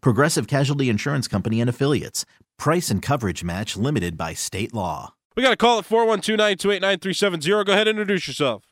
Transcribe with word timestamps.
Progressive 0.00 0.46
Casualty 0.46 0.88
Insurance 0.88 1.28
Company 1.28 1.60
and 1.60 1.70
Affiliates. 1.70 2.24
Price 2.58 2.90
and 2.90 3.02
coverage 3.02 3.44
match 3.44 3.76
limited 3.76 4.16
by 4.16 4.32
state 4.34 4.72
law. 4.74 5.14
We 5.36 5.42
got 5.42 5.52
a 5.52 5.56
call 5.56 5.78
at 5.78 5.84
412 5.84 6.36
928 6.38 6.80
9370. 6.80 7.64
Go 7.64 7.72
ahead 7.72 7.88
and 7.88 7.98
introduce 7.98 8.26
yourself. 8.26 8.64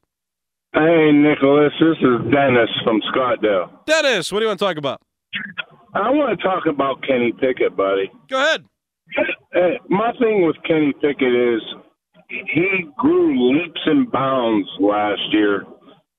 Hey, 0.73 1.13
Nicholas. 1.13 1.73
This 1.79 1.99
is 1.99 2.33
Dennis 2.33 2.71
from 2.83 3.01
Scottdale. 3.13 3.71
Dennis, 3.87 4.33
what 4.33 4.41
do 4.41 4.45
you 4.45 4.49
want 4.49 4.59
to 4.59 4.65
talk 4.65 4.77
about? 4.77 5.01
I 5.95 6.11
want 6.11 6.37
to 6.37 6.43
talk 6.45 6.67
about 6.67 7.03
Kenny 7.07 7.33
Pickett, 7.33 7.77
buddy. 7.77 8.11
Go 8.29 8.39
ahead. 8.39 8.65
Hey, 9.53 9.79
my 9.89 10.13
thing 10.19 10.45
with 10.45 10.57
Kenny 10.67 10.93
Pickett 11.01 11.35
is 11.35 11.63
he 12.29 12.87
grew 12.99 13.53
leaps 13.53 13.81
and 13.87 14.11
bounds 14.11 14.69
last 14.81 15.21
year, 15.31 15.65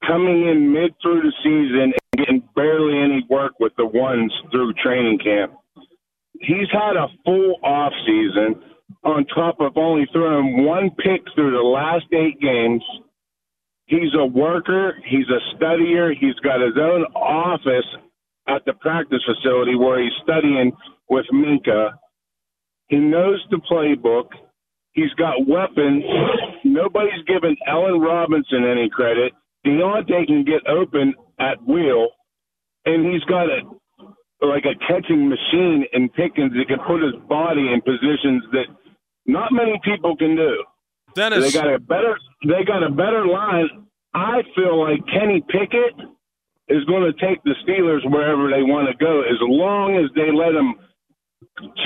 coming 0.06 0.48
in 0.48 0.72
mid 0.72 0.94
through 1.02 1.22
the 1.22 1.34
season 1.44 1.94
and 1.94 2.18
getting 2.18 2.44
barely 2.56 2.98
any 2.98 3.26
work 3.30 3.54
with 3.60 3.74
the 3.78 3.86
ones 3.86 4.34
through 4.52 4.74
training 4.74 5.20
camp. 5.20 5.54
He's 6.40 6.70
had 6.72 6.96
a 6.96 7.08
full 7.24 7.56
off 7.64 7.94
season 8.06 8.62
on 9.04 9.26
top 9.34 9.60
of 9.60 9.78
only 9.78 10.06
throwing 10.12 10.66
one 10.66 10.90
pick 10.92 11.22
through 11.34 11.52
the 11.52 11.64
last 11.64 12.06
eight 12.14 12.40
games. 12.40 12.84
He's 13.86 14.14
a 14.18 14.26
worker. 14.26 14.96
He's 15.08 15.28
a 15.30 15.56
studier. 15.56 16.14
He's 16.20 16.36
got 16.36 16.60
his 16.60 16.78
own 16.78 17.04
office 17.16 17.86
at 18.48 18.66
the 18.66 18.74
practice 18.74 19.22
facility 19.26 19.76
where 19.76 20.02
he's 20.02 20.14
studying 20.24 20.72
with 21.10 21.26
Minka. 21.32 21.98
He 22.88 22.98
knows 22.98 23.44
the 23.50 23.60
playbook. 23.70 24.30
He's 24.94 25.14
got 25.18 25.48
weapons. 25.48 26.04
Nobody's 26.64 27.24
given 27.28 27.56
Allen 27.68 28.00
Robinson 28.00 28.64
any 28.66 28.90
credit. 28.90 29.34
Diontae 29.66 30.28
can 30.28 30.44
get 30.44 30.66
open 30.68 31.14
at 31.40 31.62
will, 31.66 32.10
and 32.86 33.12
he's 33.12 33.24
got 33.24 33.50
a 33.50 33.62
like 34.46 34.66
a 34.66 34.76
catching 34.88 35.28
machine 35.28 35.86
in 35.94 36.10
Pickens 36.10 36.54
that 36.54 36.68
can 36.68 36.80
put 36.86 37.02
his 37.02 37.16
body 37.28 37.74
in 37.74 37.82
positions 37.82 38.44
that 38.52 38.66
not 39.26 39.52
many 39.52 39.80
people 39.84 40.16
can 40.16 40.36
do. 40.36 40.64
Dennis. 41.16 41.46
They 41.46 41.52
got 41.52 41.74
a 41.74 41.80
better 41.80 42.18
they 42.48 42.64
got 42.66 42.84
a 42.84 42.92
better 42.92 43.26
line. 43.26 43.88
I 44.14 44.44
feel 44.56 44.80
like 44.80 45.00
Kenny 45.08 45.44
Pickett 45.50 45.96
is 46.68 46.84
going 46.86 47.04
to 47.04 47.14
take 47.26 47.44
the 47.44 47.56
Steelers 47.66 48.10
wherever 48.10 48.50
they 48.50 48.64
want 48.64 48.88
to 48.88 48.96
go 49.04 49.22
as 49.22 49.38
long 49.42 49.98
as 49.98 50.10
they 50.16 50.32
let 50.32 50.54
him 50.56 50.76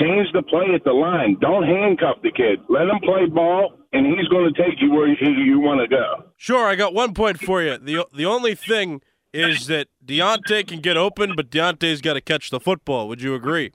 change 0.00 0.26
the 0.32 0.42
play 0.42 0.74
at 0.74 0.84
the 0.84 0.92
line. 0.92 1.36
Don't 1.40 1.64
handcuff 1.64 2.16
the 2.22 2.32
kid. 2.32 2.60
Let 2.68 2.88
him 2.88 3.00
play 3.02 3.26
ball, 3.26 3.74
and 3.92 4.06
he's 4.06 4.28
going 4.28 4.52
to 4.52 4.62
take 4.62 4.80
you 4.80 4.90
where 4.90 5.08
you, 5.08 5.16
you 5.20 5.60
want 5.60 5.80
to 5.80 5.88
go. 5.88 6.29
Sure, 6.40 6.66
I 6.66 6.74
got 6.74 6.94
one 6.94 7.12
point 7.12 7.38
for 7.38 7.60
you. 7.60 7.76
The 7.76 8.06
the 8.14 8.24
only 8.24 8.54
thing 8.54 9.02
is 9.30 9.66
that 9.66 9.88
Diontae 10.02 10.66
can 10.66 10.80
get 10.80 10.96
open, 10.96 11.34
but 11.36 11.50
Diontae's 11.50 12.00
got 12.00 12.14
to 12.14 12.22
catch 12.22 12.48
the 12.48 12.58
football. 12.58 13.08
Would 13.08 13.20
you 13.20 13.34
agree? 13.34 13.72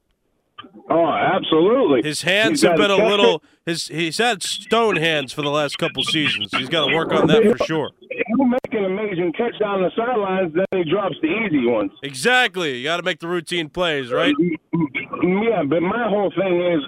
Oh, 0.90 1.08
absolutely. 1.08 2.02
His 2.02 2.24
hands 2.24 2.64
have 2.64 2.76
been 2.76 2.90
a 2.90 2.96
little 2.96 3.36
it. 3.36 3.42
his 3.68 3.88
he's 3.90 4.18
had 4.18 4.42
stone 4.42 4.96
hands 4.96 5.32
for 5.32 5.44
the 5.44 5.52
last 5.52 5.78
couple 5.78 6.02
seasons. 6.02 6.50
He's 6.58 6.68
got 6.68 6.88
to 6.88 6.96
work 6.96 7.14
on 7.14 7.28
that 7.28 7.44
for 7.44 7.64
sure. 7.66 7.92
He'll 8.00 8.48
make 8.48 8.72
an 8.72 8.86
amazing 8.86 9.34
catch 9.38 9.60
down 9.60 9.84
the 9.84 9.92
sidelines, 9.96 10.52
then 10.56 10.66
he 10.84 10.90
drops 10.90 11.18
the 11.22 11.28
easy 11.28 11.68
ones. 11.68 11.92
Exactly. 12.02 12.80
You 12.80 12.86
got 12.86 12.98
to 12.98 13.04
make 13.04 13.20
the 13.20 13.28
routine 13.28 13.70
plays, 13.70 14.12
right? 14.12 14.34
Yeah, 14.42 15.62
but 15.70 15.82
my 15.82 16.10
whole 16.10 16.34
thing 16.36 16.64
is 16.66 16.82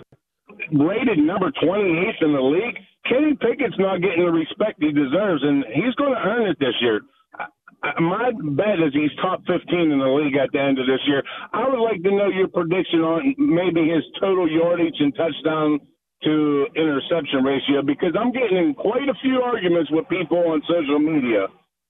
rated 0.73 1.19
number 1.19 1.51
28th 1.51 2.23
in 2.23 2.33
the 2.33 2.41
league. 2.41 2.79
Kenny 3.09 3.35
Pickett's 3.35 3.79
not 3.79 4.01
getting 4.01 4.25
the 4.25 4.31
respect 4.31 4.77
he 4.79 4.91
deserves, 4.91 5.43
and 5.43 5.63
he's 5.73 5.95
going 5.95 6.13
to 6.13 6.19
earn 6.19 6.49
it 6.49 6.57
this 6.59 6.75
year. 6.81 7.01
My 7.99 8.31
bet 8.33 8.79
is 8.81 8.93
he's 8.93 9.13
top 9.21 9.41
15 9.45 9.91
in 9.91 9.99
the 9.99 10.05
league 10.05 10.35
at 10.35 10.51
the 10.51 10.59
end 10.59 10.79
of 10.79 10.87
this 10.87 10.99
year. 11.05 11.23
I 11.53 11.69
would 11.69 11.79
like 11.79 12.01
to 12.03 12.11
know 12.11 12.27
your 12.27 12.47
prediction 12.47 13.01
on 13.01 13.35
maybe 13.37 13.87
his 13.87 14.03
total 14.19 14.49
yardage 14.49 14.95
and 14.99 15.13
touchdown 15.15 15.79
to 16.23 16.65
interception 16.75 17.43
ratio 17.43 17.83
because 17.85 18.15
I'm 18.19 18.31
getting 18.31 18.57
in 18.57 18.73
quite 18.73 19.07
a 19.07 19.13
few 19.21 19.41
arguments 19.41 19.91
with 19.91 20.09
people 20.09 20.39
on 20.49 20.61
social 20.67 20.99
media. 20.99 21.47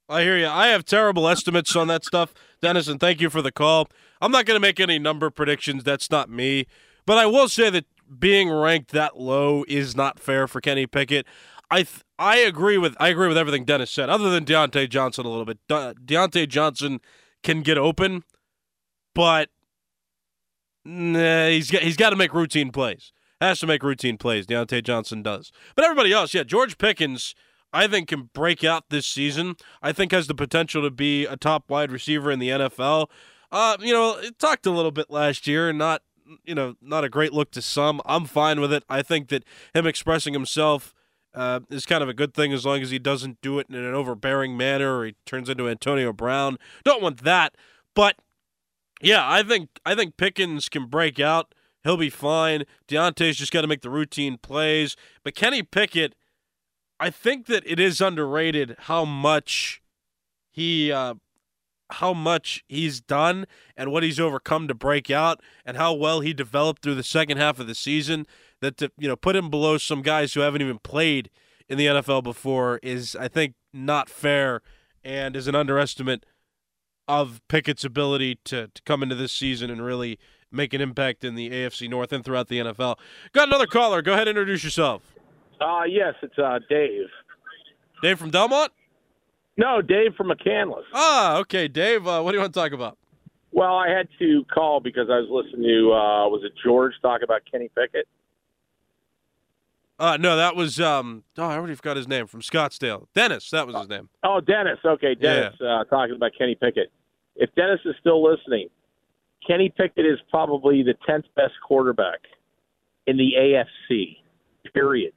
I 0.09 0.22
hear 0.22 0.38
you. 0.38 0.47
I 0.47 0.67
have 0.67 0.85
terrible 0.85 1.28
estimates 1.28 1.75
on 1.75 1.88
that 1.88 2.03
stuff, 2.03 2.34
Dennis, 2.61 2.88
and 2.88 2.99
thank 2.99 3.22
you 3.22 3.29
for 3.29 3.41
the 3.41 3.51
call. 3.51 3.88
I'm 4.22 4.31
not 4.31 4.45
going 4.45 4.55
to 4.55 4.61
make 4.61 4.79
any 4.79 4.99
number 4.99 5.29
predictions. 5.29 5.84
That's 5.84 6.11
not 6.11 6.29
me. 6.29 6.67
But 7.05 7.17
I 7.17 7.25
will 7.25 7.47
say 7.47 7.69
that 7.69 7.85
being 8.19 8.50
ranked 8.50 8.91
that 8.91 9.18
low 9.19 9.63
is 9.68 9.95
not 9.95 10.19
fair 10.19 10.47
for 10.47 10.62
Kenny 10.62 10.88
Pickett. 10.88 11.25
I 11.69 11.78
th- 11.84 12.03
I 12.18 12.38
agree 12.38 12.78
with 12.78 12.95
I 13.00 13.09
agree 13.09 13.28
with 13.28 13.38
everything 13.38 13.66
Dennis 13.66 13.91
said, 13.91 14.09
other 14.09 14.29
than 14.29 14.45
Diontae 14.45 14.90
Johnson 14.90 15.25
a 15.25 15.29
little 15.29 15.45
bit. 15.45 15.59
De- 15.68 15.95
Diontae 16.06 16.47
Johnson 16.47 17.00
can 17.44 17.62
get 17.62 17.78
open, 17.78 18.23
but 19.13 19.50
nah, 20.85 21.47
he's 21.47 21.69
got, 21.69 21.81
he's 21.81 21.97
got 21.97 22.12
to 22.12 22.16
make 22.16 22.34
routine 22.34 22.72
plays. 22.72 23.12
Has 23.41 23.59
to 23.59 23.67
make 23.67 23.84
routine 23.84 24.17
plays. 24.17 24.47
Diontae 24.47 24.84
Johnson 24.84 25.22
does. 25.22 25.51
But 25.75 25.85
everybody 25.85 26.12
else, 26.12 26.34
yeah, 26.34 26.44
George 26.44 26.78
Pickens, 26.78 27.35
I 27.72 27.88
think 27.88 28.07
can 28.07 28.29
break 28.34 28.63
out 28.63 28.85
this 28.90 29.06
season. 29.06 29.56
I 29.81 29.91
think 29.91 30.12
has 30.12 30.28
the 30.28 30.34
potential 30.34 30.81
to 30.81 30.90
be 30.90 31.25
a 31.25 31.38
top 31.38 31.69
wide 31.69 31.91
receiver 31.91 32.31
in 32.31 32.40
the 32.40 32.50
NFL. 32.50 33.07
Uh, 33.51 33.78
you 33.79 33.94
know, 33.94 34.17
it 34.17 34.40
talked 34.40 34.66
a 34.66 34.72
little 34.72 34.91
bit 34.91 35.12
last 35.12 35.46
year, 35.46 35.69
and 35.69 35.78
not 35.78 36.01
you 36.43 36.55
know, 36.55 36.75
not 36.81 37.03
a 37.03 37.09
great 37.09 37.33
look 37.33 37.51
to 37.51 37.61
some. 37.61 38.01
I'm 38.05 38.25
fine 38.25 38.59
with 38.59 38.73
it. 38.73 38.83
I 38.89 39.01
think 39.01 39.29
that 39.29 39.43
him 39.73 39.85
expressing 39.85 40.33
himself 40.33 40.93
uh, 41.33 41.59
is 41.69 41.85
kind 41.85 42.01
of 42.01 42.09
a 42.09 42.13
good 42.13 42.33
thing 42.33 42.51
as 42.51 42.65
long 42.65 42.81
as 42.81 42.89
he 42.89 42.99
doesn't 42.99 43.41
do 43.41 43.59
it 43.59 43.67
in 43.69 43.75
an 43.75 43.93
overbearing 43.93 44.57
manner 44.57 44.97
or 44.97 45.05
he 45.05 45.16
turns 45.25 45.49
into 45.49 45.69
Antonio 45.69 46.11
Brown. 46.11 46.57
Don't 46.83 47.01
want 47.01 47.23
that. 47.23 47.55
But 47.93 48.16
yeah, 49.01 49.29
I 49.29 49.43
think 49.43 49.69
I 49.85 49.95
think 49.95 50.17
Pickens 50.17 50.69
can 50.69 50.87
break 50.87 51.19
out. 51.19 51.53
He'll 51.83 51.97
be 51.97 52.09
fine. 52.09 52.63
Diontae's 52.87 53.37
just 53.37 53.51
got 53.51 53.61
to 53.61 53.67
make 53.67 53.81
the 53.81 53.89
routine 53.89 54.37
plays. 54.37 54.95
But 55.23 55.35
Kenny 55.35 55.63
Pickett, 55.63 56.16
I 56.99 57.09
think 57.09 57.45
that 57.45 57.63
it 57.66 57.79
is 57.79 58.01
underrated 58.01 58.75
how 58.81 59.05
much 59.05 59.81
he 60.51 60.91
uh, 60.91 61.13
how 61.91 62.13
much 62.13 62.63
he's 62.67 62.99
done 62.99 63.45
and 63.75 63.91
what 63.91 64.03
he's 64.03 64.19
overcome 64.19 64.67
to 64.67 64.73
break 64.73 65.09
out 65.09 65.41
and 65.65 65.77
how 65.77 65.93
well 65.93 66.19
he 66.19 66.33
developed 66.33 66.81
through 66.81 66.95
the 66.95 67.03
second 67.03 67.37
half 67.37 67.59
of 67.59 67.67
the 67.67 67.75
season 67.75 68.25
that 68.61 68.78
to 68.78 68.91
you 68.97 69.07
know 69.07 69.16
put 69.16 69.35
him 69.35 69.49
below 69.49 69.78
some 69.78 70.01
guys 70.01 70.34
who 70.34 70.41
haven't 70.41 70.61
even 70.61 70.79
played 70.79 71.29
in 71.69 71.78
the 71.78 71.85
NFL 71.85 72.23
before 72.23 72.79
is 72.84 73.16
I 73.16 73.28
think 73.28 73.53
not 73.73 74.09
fair 74.09 74.61
and 75.03 75.35
is 75.35 75.47
an 75.47 75.55
underestimate 75.55 76.25
of 77.07 77.41
Pickett's 77.47 77.85
ability 77.85 78.40
to, 78.45 78.67
to 78.67 78.81
come 78.83 79.01
into 79.01 79.16
this 79.16 79.31
season 79.31 79.69
and 79.69 79.83
really 79.83 80.19
make 80.51 80.73
an 80.73 80.81
impact 80.81 81.23
in 81.23 81.35
the 81.35 81.49
AFC 81.49 81.90
North 81.90 82.11
and 82.11 82.23
throughout 82.23 82.47
the 82.47 82.59
NFL. 82.59 82.97
Got 83.33 83.47
another 83.47 83.67
caller. 83.67 84.01
Go 84.01 84.13
ahead 84.13 84.28
and 84.28 84.37
introduce 84.37 84.63
yourself. 84.63 85.01
Uh, 85.59 85.83
yes, 85.87 86.13
it's 86.22 86.37
uh, 86.37 86.59
Dave. 86.69 87.07
Dave 88.01 88.19
from 88.19 88.29
Delmont? 88.29 88.72
No, 89.57 89.81
Dave 89.81 90.13
from 90.15 90.27
McCandless. 90.27 90.83
Ah, 90.93 91.37
okay. 91.39 91.67
Dave, 91.67 92.07
uh, 92.07 92.21
what 92.21 92.31
do 92.31 92.37
you 92.37 92.41
want 92.41 92.53
to 92.53 92.59
talk 92.59 92.71
about? 92.71 92.97
Well, 93.51 93.75
I 93.75 93.89
had 93.89 94.07
to 94.19 94.45
call 94.53 94.79
because 94.79 95.09
I 95.09 95.19
was 95.19 95.27
listening 95.29 95.67
to 95.67 95.91
uh, 95.91 96.29
was 96.29 96.43
it 96.43 96.53
George 96.63 96.93
talk 97.01 97.21
about 97.23 97.41
Kenny 97.51 97.69
Pickett? 97.75 98.07
Uh, 99.99 100.15
no, 100.17 100.35
that 100.35 100.55
was 100.55 100.79
um. 100.79 101.23
Oh, 101.37 101.43
I 101.43 101.55
already 101.55 101.73
forgot 101.73 101.97
his 101.97 102.07
name 102.07 102.27
from 102.27 102.41
Scottsdale. 102.41 103.07
Dennis, 103.15 103.49
that 103.49 103.65
was 103.65 103.75
his 103.75 103.89
name. 103.89 104.09
Oh, 104.23 104.39
Dennis. 104.39 104.77
Okay, 104.85 105.15
Dennis 105.15 105.55
uh, 105.59 105.85
talking 105.85 106.15
about 106.15 106.31
Kenny 106.37 106.53
Pickett. 106.53 106.91
If 107.35 107.53
Dennis 107.55 107.79
is 107.83 107.95
still 107.99 108.23
listening, 108.23 108.69
Kenny 109.47 109.73
Pickett 109.75 110.05
is 110.05 110.19
probably 110.29 110.83
the 110.83 110.93
tenth 111.07 111.25
best 111.35 111.53
quarterback 111.65 112.19
in 113.07 113.17
the 113.17 113.31
AFC. 113.39 114.17
Period. 114.71 115.13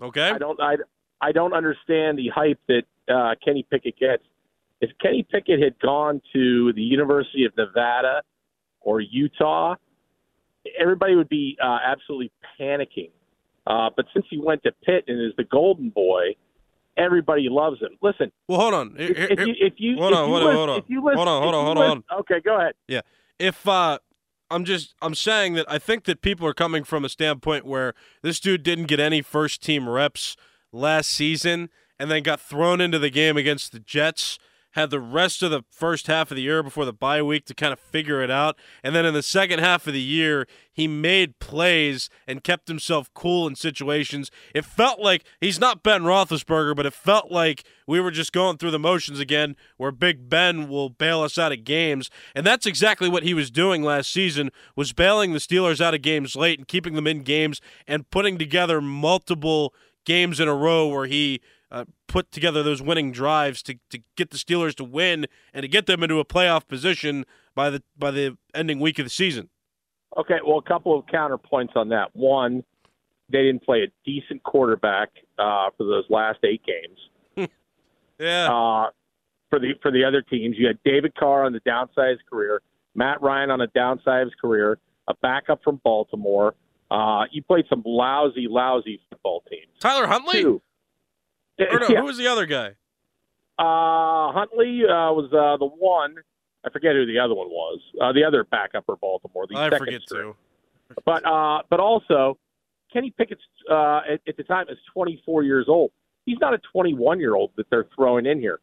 Okay. 0.00 0.30
I 0.30 0.38
don't 0.38 0.60
I, 0.60 0.76
I 1.20 1.32
don't 1.32 1.52
understand 1.52 2.18
the 2.18 2.28
hype 2.28 2.60
that 2.68 2.82
uh, 3.10 3.34
Kenny 3.44 3.64
Pickett 3.68 3.98
gets. 3.98 4.22
If 4.80 4.90
Kenny 5.00 5.22
Pickett 5.30 5.62
had 5.62 5.78
gone 5.80 6.22
to 6.32 6.72
the 6.72 6.82
University 6.82 7.44
of 7.44 7.54
Nevada 7.56 8.22
or 8.80 9.00
Utah, 9.00 9.74
everybody 10.78 11.14
would 11.14 11.28
be 11.28 11.58
uh, 11.62 11.78
absolutely 11.84 12.32
panicking. 12.58 13.10
Uh, 13.66 13.90
but 13.94 14.06
since 14.14 14.24
he 14.30 14.38
went 14.38 14.62
to 14.62 14.72
Pitt 14.84 15.04
and 15.06 15.20
is 15.20 15.32
the 15.36 15.44
golden 15.44 15.90
boy, 15.90 16.34
everybody 16.96 17.48
loves 17.50 17.80
him. 17.80 17.90
Listen, 18.00 18.32
Well, 18.48 18.58
hold 18.60 18.74
on. 18.74 18.96
If, 18.98 19.10
if 19.30 19.46
you 19.46 19.54
if 19.58 19.74
you 19.76 19.96
hold 19.98 20.12
if 20.12 20.18
on, 20.18 20.28
you 20.28 20.34
hold 20.34 20.42
on, 20.48 20.54
hold 20.54 20.70
on. 20.70 20.78
if 20.78 20.84
you 20.88 21.04
list- 21.04 21.16
Hold 21.16 21.28
on, 21.28 21.42
hold 21.42 21.54
on, 21.54 21.76
hold 21.76 21.78
on. 21.78 22.04
Okay, 22.20 22.40
go 22.44 22.58
ahead. 22.58 22.72
Yeah. 22.88 23.02
If 23.38 23.68
uh 23.68 23.98
I'm 24.50 24.64
just 24.64 24.94
I'm 25.02 25.14
saying 25.14 25.54
that 25.54 25.70
I 25.70 25.78
think 25.78 26.04
that 26.04 26.22
people 26.22 26.46
are 26.46 26.54
coming 26.54 26.84
from 26.84 27.04
a 27.04 27.08
standpoint 27.08 27.64
where 27.66 27.94
this 28.22 28.40
dude 28.40 28.62
didn't 28.62 28.86
get 28.86 28.98
any 28.98 29.22
first 29.22 29.62
team 29.62 29.88
reps 29.88 30.36
last 30.72 31.10
season 31.10 31.68
and 32.00 32.10
then 32.10 32.22
got 32.22 32.40
thrown 32.40 32.80
into 32.80 32.98
the 32.98 33.10
game 33.10 33.36
against 33.36 33.72
the 33.72 33.78
Jets, 33.78 34.38
had 34.70 34.88
the 34.88 35.00
rest 35.00 35.42
of 35.42 35.50
the 35.50 35.64
first 35.70 36.06
half 36.06 36.30
of 36.30 36.36
the 36.36 36.42
year 36.42 36.62
before 36.62 36.86
the 36.86 36.94
bye 36.94 37.20
week 37.20 37.44
to 37.44 37.54
kind 37.54 37.74
of 37.74 37.78
figure 37.78 38.22
it 38.22 38.30
out, 38.30 38.56
and 38.82 38.94
then 38.94 39.04
in 39.04 39.12
the 39.12 39.22
second 39.22 39.58
half 39.58 39.86
of 39.86 39.92
the 39.92 40.00
year 40.00 40.46
he 40.72 40.88
made 40.88 41.38
plays 41.40 42.08
and 42.26 42.42
kept 42.42 42.68
himself 42.68 43.12
cool 43.12 43.46
in 43.46 43.54
situations. 43.54 44.30
It 44.54 44.64
felt 44.64 44.98
like 44.98 45.24
he's 45.42 45.60
not 45.60 45.82
Ben 45.82 46.02
Roethlisberger, 46.02 46.74
but 46.74 46.86
it 46.86 46.94
felt 46.94 47.30
like 47.30 47.64
we 47.86 48.00
were 48.00 48.12
just 48.12 48.32
going 48.32 48.56
through 48.56 48.70
the 48.70 48.78
motions 48.78 49.20
again, 49.20 49.54
where 49.76 49.92
Big 49.92 50.30
Ben 50.30 50.70
will 50.70 50.88
bail 50.88 51.20
us 51.20 51.36
out 51.36 51.52
of 51.52 51.64
games, 51.64 52.08
and 52.34 52.46
that's 52.46 52.64
exactly 52.64 53.10
what 53.10 53.24
he 53.24 53.34
was 53.34 53.50
doing 53.50 53.82
last 53.82 54.10
season. 54.10 54.50
Was 54.74 54.94
bailing 54.94 55.34
the 55.34 55.38
Steelers 55.38 55.82
out 55.82 55.94
of 55.94 56.00
games 56.00 56.34
late 56.34 56.58
and 56.58 56.66
keeping 56.66 56.94
them 56.94 57.06
in 57.06 57.24
games 57.24 57.60
and 57.86 58.08
putting 58.08 58.38
together 58.38 58.80
multiple 58.80 59.74
games 60.06 60.40
in 60.40 60.48
a 60.48 60.54
row 60.54 60.86
where 60.88 61.06
he 61.06 61.40
uh, 61.70 61.84
put 62.06 62.30
together 62.32 62.62
those 62.62 62.82
winning 62.82 63.12
drives 63.12 63.62
to, 63.62 63.78
to 63.90 64.00
get 64.16 64.30
the 64.30 64.36
Steelers 64.36 64.74
to 64.76 64.84
win 64.84 65.26
and 65.54 65.62
to 65.62 65.68
get 65.68 65.86
them 65.86 66.02
into 66.02 66.18
a 66.18 66.24
playoff 66.24 66.66
position 66.66 67.24
by 67.54 67.70
the 67.70 67.82
by 67.98 68.10
the 68.10 68.36
ending 68.54 68.80
week 68.80 68.98
of 68.98 69.06
the 69.06 69.10
season. 69.10 69.48
Okay, 70.16 70.38
well, 70.44 70.58
a 70.58 70.62
couple 70.62 70.98
of 70.98 71.06
counterpoints 71.06 71.76
on 71.76 71.90
that. 71.90 72.14
One, 72.14 72.64
they 73.30 73.42
didn't 73.42 73.62
play 73.62 73.82
a 73.82 73.92
decent 74.04 74.42
quarterback 74.42 75.10
uh, 75.38 75.70
for 75.76 75.84
those 75.84 76.04
last 76.08 76.38
eight 76.44 76.62
games. 76.64 76.98
Yeah. 78.18 78.52
Uh, 78.52 78.90
for 79.48 79.58
the 79.58 79.72
for 79.82 79.90
the 79.90 80.04
other 80.04 80.20
teams, 80.22 80.56
you 80.58 80.66
had 80.66 80.78
David 80.84 81.14
Carr 81.14 81.44
on 81.44 81.52
the 81.52 81.60
downside 81.60 82.12
of 82.12 82.18
his 82.18 82.28
career, 82.30 82.60
Matt 82.94 83.22
Ryan 83.22 83.50
on 83.50 83.60
the 83.60 83.66
downside 83.68 84.22
of 84.22 84.26
his 84.28 84.34
career, 84.40 84.78
a 85.08 85.14
backup 85.22 85.62
from 85.64 85.80
Baltimore. 85.82 86.54
Uh, 86.90 87.24
you 87.30 87.42
played 87.42 87.64
some 87.70 87.82
lousy, 87.86 88.46
lousy 88.48 89.00
football 89.10 89.42
teams. 89.48 89.70
Tyler 89.80 90.06
Huntley? 90.06 90.42
Two. 90.42 90.62
Or 91.60 91.80
no, 91.80 91.86
Yeah. 91.90 91.98
who 92.00 92.04
was 92.06 92.16
the 92.16 92.26
other 92.28 92.46
guy? 92.46 92.70
Uh, 93.58 94.32
Huntley 94.32 94.82
uh, 94.84 95.12
was 95.12 95.26
uh, 95.32 95.56
the 95.58 95.66
one. 95.66 96.14
I 96.64 96.70
forget 96.70 96.92
who 96.94 97.06
the 97.06 97.18
other 97.18 97.34
one 97.34 97.48
was. 97.48 97.80
Uh, 98.00 98.12
the 98.12 98.24
other 98.24 98.44
backup 98.44 98.86
for 98.86 98.96
Baltimore. 98.96 99.46
The 99.48 99.56
I 99.56 99.70
forget 99.70 100.02
string. 100.02 100.32
too. 100.32 100.36
But 101.04 101.24
uh, 101.26 101.62
but 101.68 101.80
also, 101.80 102.38
Kenny 102.92 103.10
Pickett's 103.16 103.42
uh, 103.70 104.00
at, 104.10 104.20
at 104.26 104.36
the 104.36 104.44
time 104.44 104.66
is 104.68 104.78
24 104.92 105.42
years 105.42 105.66
old. 105.68 105.90
He's 106.26 106.38
not 106.40 106.54
a 106.54 106.58
21 106.72 107.20
year 107.20 107.34
old 107.34 107.50
that 107.56 107.66
they're 107.70 107.86
throwing 107.94 108.26
in 108.26 108.38
here. 108.40 108.60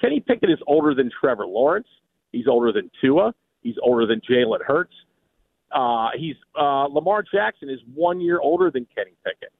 Kenny 0.00 0.20
Pickett 0.20 0.50
is 0.50 0.58
older 0.66 0.94
than 0.94 1.10
Trevor 1.20 1.46
Lawrence. 1.46 1.88
He's 2.32 2.46
older 2.48 2.72
than 2.72 2.90
Tua. 3.00 3.34
He's 3.62 3.76
older 3.82 4.06
than 4.06 4.20
Jalen 4.28 4.62
Hurts. 4.66 4.92
Uh, 5.72 6.08
he's 6.16 6.36
uh, 6.58 6.84
Lamar 6.86 7.22
Jackson 7.22 7.68
is 7.70 7.80
one 7.94 8.20
year 8.20 8.38
older 8.40 8.70
than 8.70 8.86
Kenny 8.94 9.14
Pickett. 9.24 9.52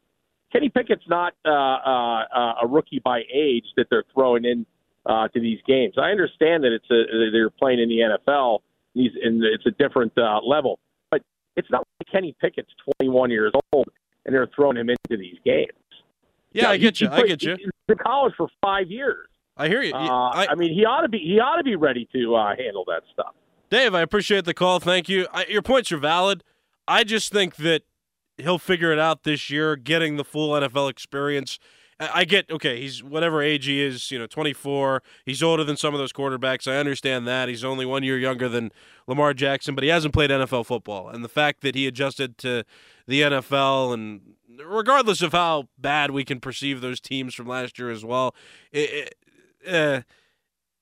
Kenny 0.56 0.70
Pickett's 0.70 1.06
not 1.06 1.35
uh, 1.44 1.50
uh, 1.50 2.25
uh, 2.35 2.55
a 2.62 2.67
rookie 2.67 3.00
by 3.05 3.23
age 3.32 3.64
that 3.76 3.87
they're 3.91 4.05
throwing 4.14 4.44
in 4.44 4.64
uh, 5.05 5.29
to 5.29 5.41
these 5.41 5.58
games. 5.67 5.94
I 5.99 6.11
understand 6.11 6.64
that 6.64 6.73
it's 6.73 6.91
a 6.91 7.31
they're 7.31 7.50
playing 7.50 7.81
in 7.81 7.88
the 7.88 8.19
NFL. 8.19 8.61
He's 8.94 9.11
and 9.23 9.43
it's 9.44 9.67
a 9.67 9.70
different 9.73 10.12
uh, 10.17 10.41
level, 10.43 10.79
but 11.11 11.20
it's 11.56 11.70
not 11.70 11.85
like 12.00 12.08
Kenny 12.11 12.35
Pickett's 12.41 12.73
21 13.00 13.31
years 13.31 13.53
old 13.73 13.87
and 14.25 14.35
they're 14.35 14.49
throwing 14.55 14.76
him 14.76 14.88
into 14.88 15.17
these 15.19 15.37
games. 15.44 15.70
Yeah, 16.53 16.70
I 16.70 16.79
get 16.79 17.00
you. 17.00 17.09
I 17.11 17.23
get 17.23 17.43
you. 17.43 17.56
He 17.56 17.67
was 17.67 17.73
in 17.88 17.99
college 17.99 18.32
for 18.37 18.49
five 18.62 18.91
years. 18.91 19.29
I 19.59 19.69
hear 19.69 19.82
you. 19.82 19.94
Uh, 19.94 19.99
I, 19.99 20.49
I, 20.50 20.55
mean, 20.55 20.75
he 20.75 20.85
ought 20.85 21.02
to 21.02 21.09
be 21.09 21.19
he 21.19 21.38
ought 21.38 21.56
to 21.56 21.64
be 21.64 21.76
ready 21.76 22.09
to 22.14 22.35
uh, 22.35 22.56
handle 22.56 22.85
that 22.88 23.02
stuff. 23.12 23.35
Dave, 23.69 23.94
I 23.94 24.00
appreciate 24.00 24.44
the 24.44 24.55
call. 24.55 24.81
Thank 24.81 25.09
you. 25.09 25.26
I, 25.32 25.44
your 25.47 25.62
points 25.62 25.93
are 25.93 25.99
valid. 25.99 26.44
I 26.88 27.05
just 27.05 27.32
think 27.32 27.56
that 27.56 27.82
he'll 28.38 28.59
figure 28.59 28.93
it 28.93 28.99
out 28.99 29.23
this 29.25 29.50
year, 29.50 29.77
getting 29.77 30.17
the 30.17 30.25
full 30.25 30.50
NFL 30.50 30.91
experience. 30.91 31.59
I 31.99 32.27
get 32.27 32.50
okay. 32.50 32.79
He's 32.81 33.03
whatever 33.03 33.43
age 33.43 33.65
he 33.65 33.83
is, 33.83 34.11
you 34.11 34.19
know, 34.19 34.27
24. 34.27 35.03
He's 35.25 35.43
older 35.43 35.65
than 35.65 35.79
some 35.79 35.94
of 35.94 35.99
those 35.99 36.12
quarterbacks. 36.12 36.71
I 36.71 36.77
understand 36.77 37.27
that. 37.27 37.49
He's 37.49 37.65
only 37.65 37.87
one 37.87 38.03
year 38.03 38.19
younger 38.19 38.50
than 38.50 38.71
Lamar 39.06 39.33
Jackson, 39.33 39.75
but 39.75 39.83
he 39.83 39.88
hasn't 39.88 40.12
played 40.12 40.29
NFL 40.29 40.67
football. 40.67 41.09
And 41.09 41.25
the 41.25 41.29
fact 41.29 41.62
that 41.62 41.75
he 41.75 41.87
adjusted 41.87 42.37
to 42.38 42.65
the 43.06 43.23
NFL, 43.23 43.94
and 43.94 44.21
regardless 44.62 45.23
of 45.23 45.33
how 45.33 45.69
bad 45.79 46.11
we 46.11 46.23
can 46.23 46.38
perceive 46.38 46.83
those 46.83 47.00
teams 47.00 47.35
from 47.35 47.47
last 47.47 47.79
year 47.79 47.91
as 47.91 48.05
well, 48.05 48.35
it, 48.73 49.15
it, 49.65 49.73
uh, 49.75 50.03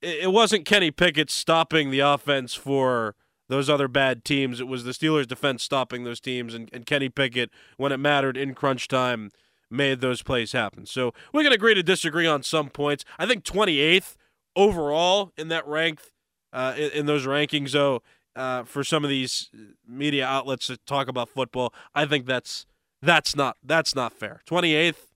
it 0.02 0.32
wasn't 0.32 0.64
Kenny 0.64 0.90
Pickett 0.90 1.30
stopping 1.30 1.90
the 1.90 2.00
offense 2.00 2.54
for 2.54 3.14
those 3.48 3.68
other 3.68 3.88
bad 3.88 4.24
teams. 4.24 4.60
It 4.60 4.68
was 4.68 4.84
the 4.84 4.92
Steelers' 4.92 5.26
defense 5.26 5.62
stopping 5.62 6.04
those 6.04 6.20
teams, 6.20 6.54
and, 6.54 6.68
and 6.72 6.86
Kenny 6.86 7.08
Pickett, 7.08 7.50
when 7.76 7.92
it 7.92 7.98
mattered 7.98 8.36
in 8.36 8.54
crunch 8.54 8.88
time, 8.88 9.30
made 9.70 10.00
those 10.00 10.22
plays 10.22 10.52
happen. 10.52 10.86
So 10.86 11.12
we 11.32 11.42
can 11.42 11.52
agree 11.52 11.74
to 11.74 11.82
disagree 11.82 12.26
on 12.26 12.42
some 12.42 12.70
points. 12.70 13.04
I 13.18 13.26
think 13.26 13.44
28th 13.44 14.16
overall 14.56 15.32
in 15.36 15.48
that 15.48 15.66
ranked 15.66 16.12
uh, 16.52 16.74
in, 16.76 16.90
in 16.90 17.06
those 17.06 17.26
rankings, 17.26 17.72
though, 17.72 18.02
uh, 18.36 18.64
for 18.64 18.84
some 18.84 19.04
of 19.04 19.10
these 19.10 19.50
media 19.86 20.26
outlets 20.26 20.68
that 20.68 20.84
talk 20.86 21.08
about 21.08 21.28
football, 21.28 21.72
I 21.94 22.06
think 22.06 22.26
that's 22.26 22.66
that's 23.02 23.36
not 23.36 23.56
that's 23.62 23.94
not 23.94 24.12
fair. 24.12 24.40
28th, 24.48 25.08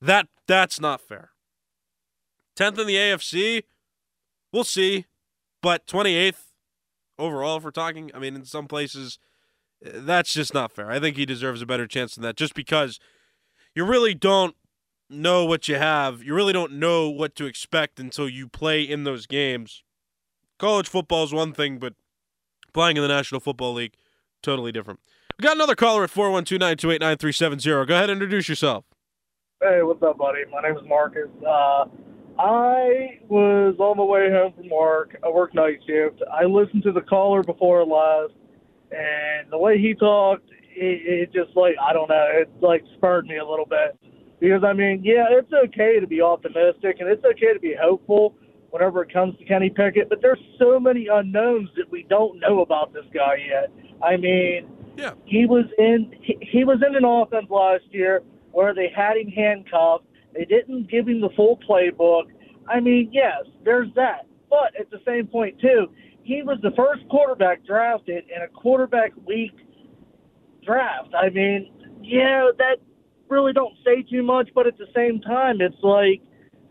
that 0.00 0.28
that's 0.46 0.80
not 0.80 1.00
fair. 1.00 1.30
10th 2.56 2.78
in 2.78 2.86
the 2.86 2.94
AFC, 2.94 3.64
we'll 4.52 4.64
see, 4.64 5.04
but 5.62 5.86
28th 5.86 6.45
overall, 7.18 7.58
if 7.58 7.64
we're 7.64 7.70
talking, 7.70 8.10
I 8.14 8.18
mean, 8.18 8.34
in 8.34 8.44
some 8.44 8.66
places, 8.66 9.18
eh, 9.84 9.90
that's 9.94 10.32
just 10.32 10.54
not 10.54 10.72
fair. 10.72 10.90
I 10.90 11.00
think 11.00 11.16
he 11.16 11.26
deserves 11.26 11.62
a 11.62 11.66
better 11.66 11.86
chance 11.86 12.14
than 12.14 12.22
that, 12.22 12.36
just 12.36 12.54
because 12.54 12.98
you 13.74 13.84
really 13.84 14.14
don't 14.14 14.54
know 15.08 15.44
what 15.44 15.68
you 15.68 15.76
have. 15.76 16.22
You 16.22 16.34
really 16.34 16.52
don't 16.52 16.72
know 16.72 17.08
what 17.08 17.34
to 17.36 17.46
expect 17.46 18.00
until 18.00 18.28
you 18.28 18.48
play 18.48 18.82
in 18.82 19.04
those 19.04 19.26
games. 19.26 19.82
College 20.58 20.88
football 20.88 21.24
is 21.24 21.32
one 21.32 21.52
thing, 21.52 21.78
but 21.78 21.94
playing 22.72 22.96
in 22.96 23.02
the 23.02 23.08
National 23.08 23.40
Football 23.40 23.74
League, 23.74 23.94
totally 24.42 24.72
different. 24.72 25.00
We 25.38 25.42
got 25.42 25.56
another 25.56 25.74
caller 25.74 26.04
at 26.04 26.10
412 26.10 26.58
928 26.58 27.00
9370. 27.00 27.86
Go 27.86 27.94
ahead 27.94 28.10
and 28.10 28.22
introduce 28.22 28.48
yourself. 28.48 28.84
Hey, 29.60 29.82
what's 29.82 30.02
up, 30.02 30.18
buddy? 30.18 30.40
My 30.50 30.62
name 30.62 30.76
is 30.76 30.86
Marcus. 30.88 31.28
Uh, 31.46 31.84
I 32.38 33.18
was 33.28 33.76
on 33.78 33.96
the 33.96 34.04
way 34.04 34.30
home 34.30 34.52
from 34.56 34.68
work. 34.68 35.16
I 35.24 35.28
work 35.28 35.54
night 35.54 35.78
shift. 35.86 36.22
I 36.32 36.44
listened 36.44 36.82
to 36.82 36.92
the 36.92 37.00
caller 37.00 37.42
before 37.42 37.84
last, 37.84 38.34
and 38.90 39.50
the 39.50 39.58
way 39.58 39.78
he 39.78 39.94
talked, 39.94 40.48
it, 40.50 41.30
it 41.30 41.32
just 41.32 41.56
like 41.56 41.76
I 41.80 41.92
don't 41.92 42.08
know, 42.08 42.28
it 42.32 42.50
like 42.60 42.84
spurred 42.96 43.26
me 43.26 43.38
a 43.38 43.44
little 43.44 43.66
bit. 43.66 43.98
Because 44.38 44.62
I 44.64 44.74
mean, 44.74 45.00
yeah, 45.02 45.26
it's 45.30 45.50
okay 45.52 45.98
to 45.98 46.06
be 46.06 46.20
optimistic 46.20 46.96
and 47.00 47.08
it's 47.08 47.24
okay 47.24 47.54
to 47.54 47.60
be 47.60 47.74
hopeful 47.80 48.34
whenever 48.70 49.02
it 49.02 49.10
comes 49.10 49.38
to 49.38 49.44
Kenny 49.46 49.70
Pickett, 49.70 50.10
but 50.10 50.20
there's 50.20 50.40
so 50.58 50.78
many 50.78 51.06
unknowns 51.06 51.70
that 51.76 51.90
we 51.90 52.02
don't 52.10 52.38
know 52.40 52.60
about 52.60 52.92
this 52.92 53.04
guy 53.14 53.36
yet. 53.48 53.70
I 54.02 54.18
mean, 54.18 54.68
Yeah. 54.98 55.12
he 55.24 55.46
was 55.46 55.64
in 55.78 56.14
he, 56.20 56.36
he 56.42 56.64
was 56.64 56.82
in 56.86 56.94
an 56.94 57.04
offense 57.04 57.48
last 57.48 57.84
year 57.92 58.22
where 58.52 58.74
they 58.74 58.92
had 58.94 59.16
him 59.16 59.28
handcuffed. 59.28 60.04
They 60.36 60.44
didn't 60.44 60.90
give 60.90 61.08
him 61.08 61.20
the 61.20 61.30
full 61.36 61.58
playbook. 61.68 62.24
I 62.68 62.80
mean, 62.80 63.10
yes, 63.12 63.44
there's 63.64 63.88
that. 63.94 64.26
But 64.50 64.78
at 64.78 64.90
the 64.90 65.00
same 65.06 65.26
point 65.26 65.60
too, 65.60 65.88
he 66.22 66.42
was 66.42 66.58
the 66.62 66.72
first 66.76 67.08
quarterback 67.08 67.64
drafted 67.64 68.24
in 68.34 68.42
a 68.42 68.48
quarterback 68.48 69.12
weak 69.26 69.52
draft. 70.64 71.14
I 71.14 71.30
mean, 71.30 71.72
yeah, 72.02 72.50
that 72.58 72.76
really 73.28 73.52
don't 73.52 73.74
say 73.84 74.02
too 74.02 74.22
much, 74.22 74.50
but 74.54 74.66
at 74.66 74.76
the 74.78 74.86
same 74.94 75.20
time, 75.20 75.60
it's 75.60 75.82
like 75.82 76.20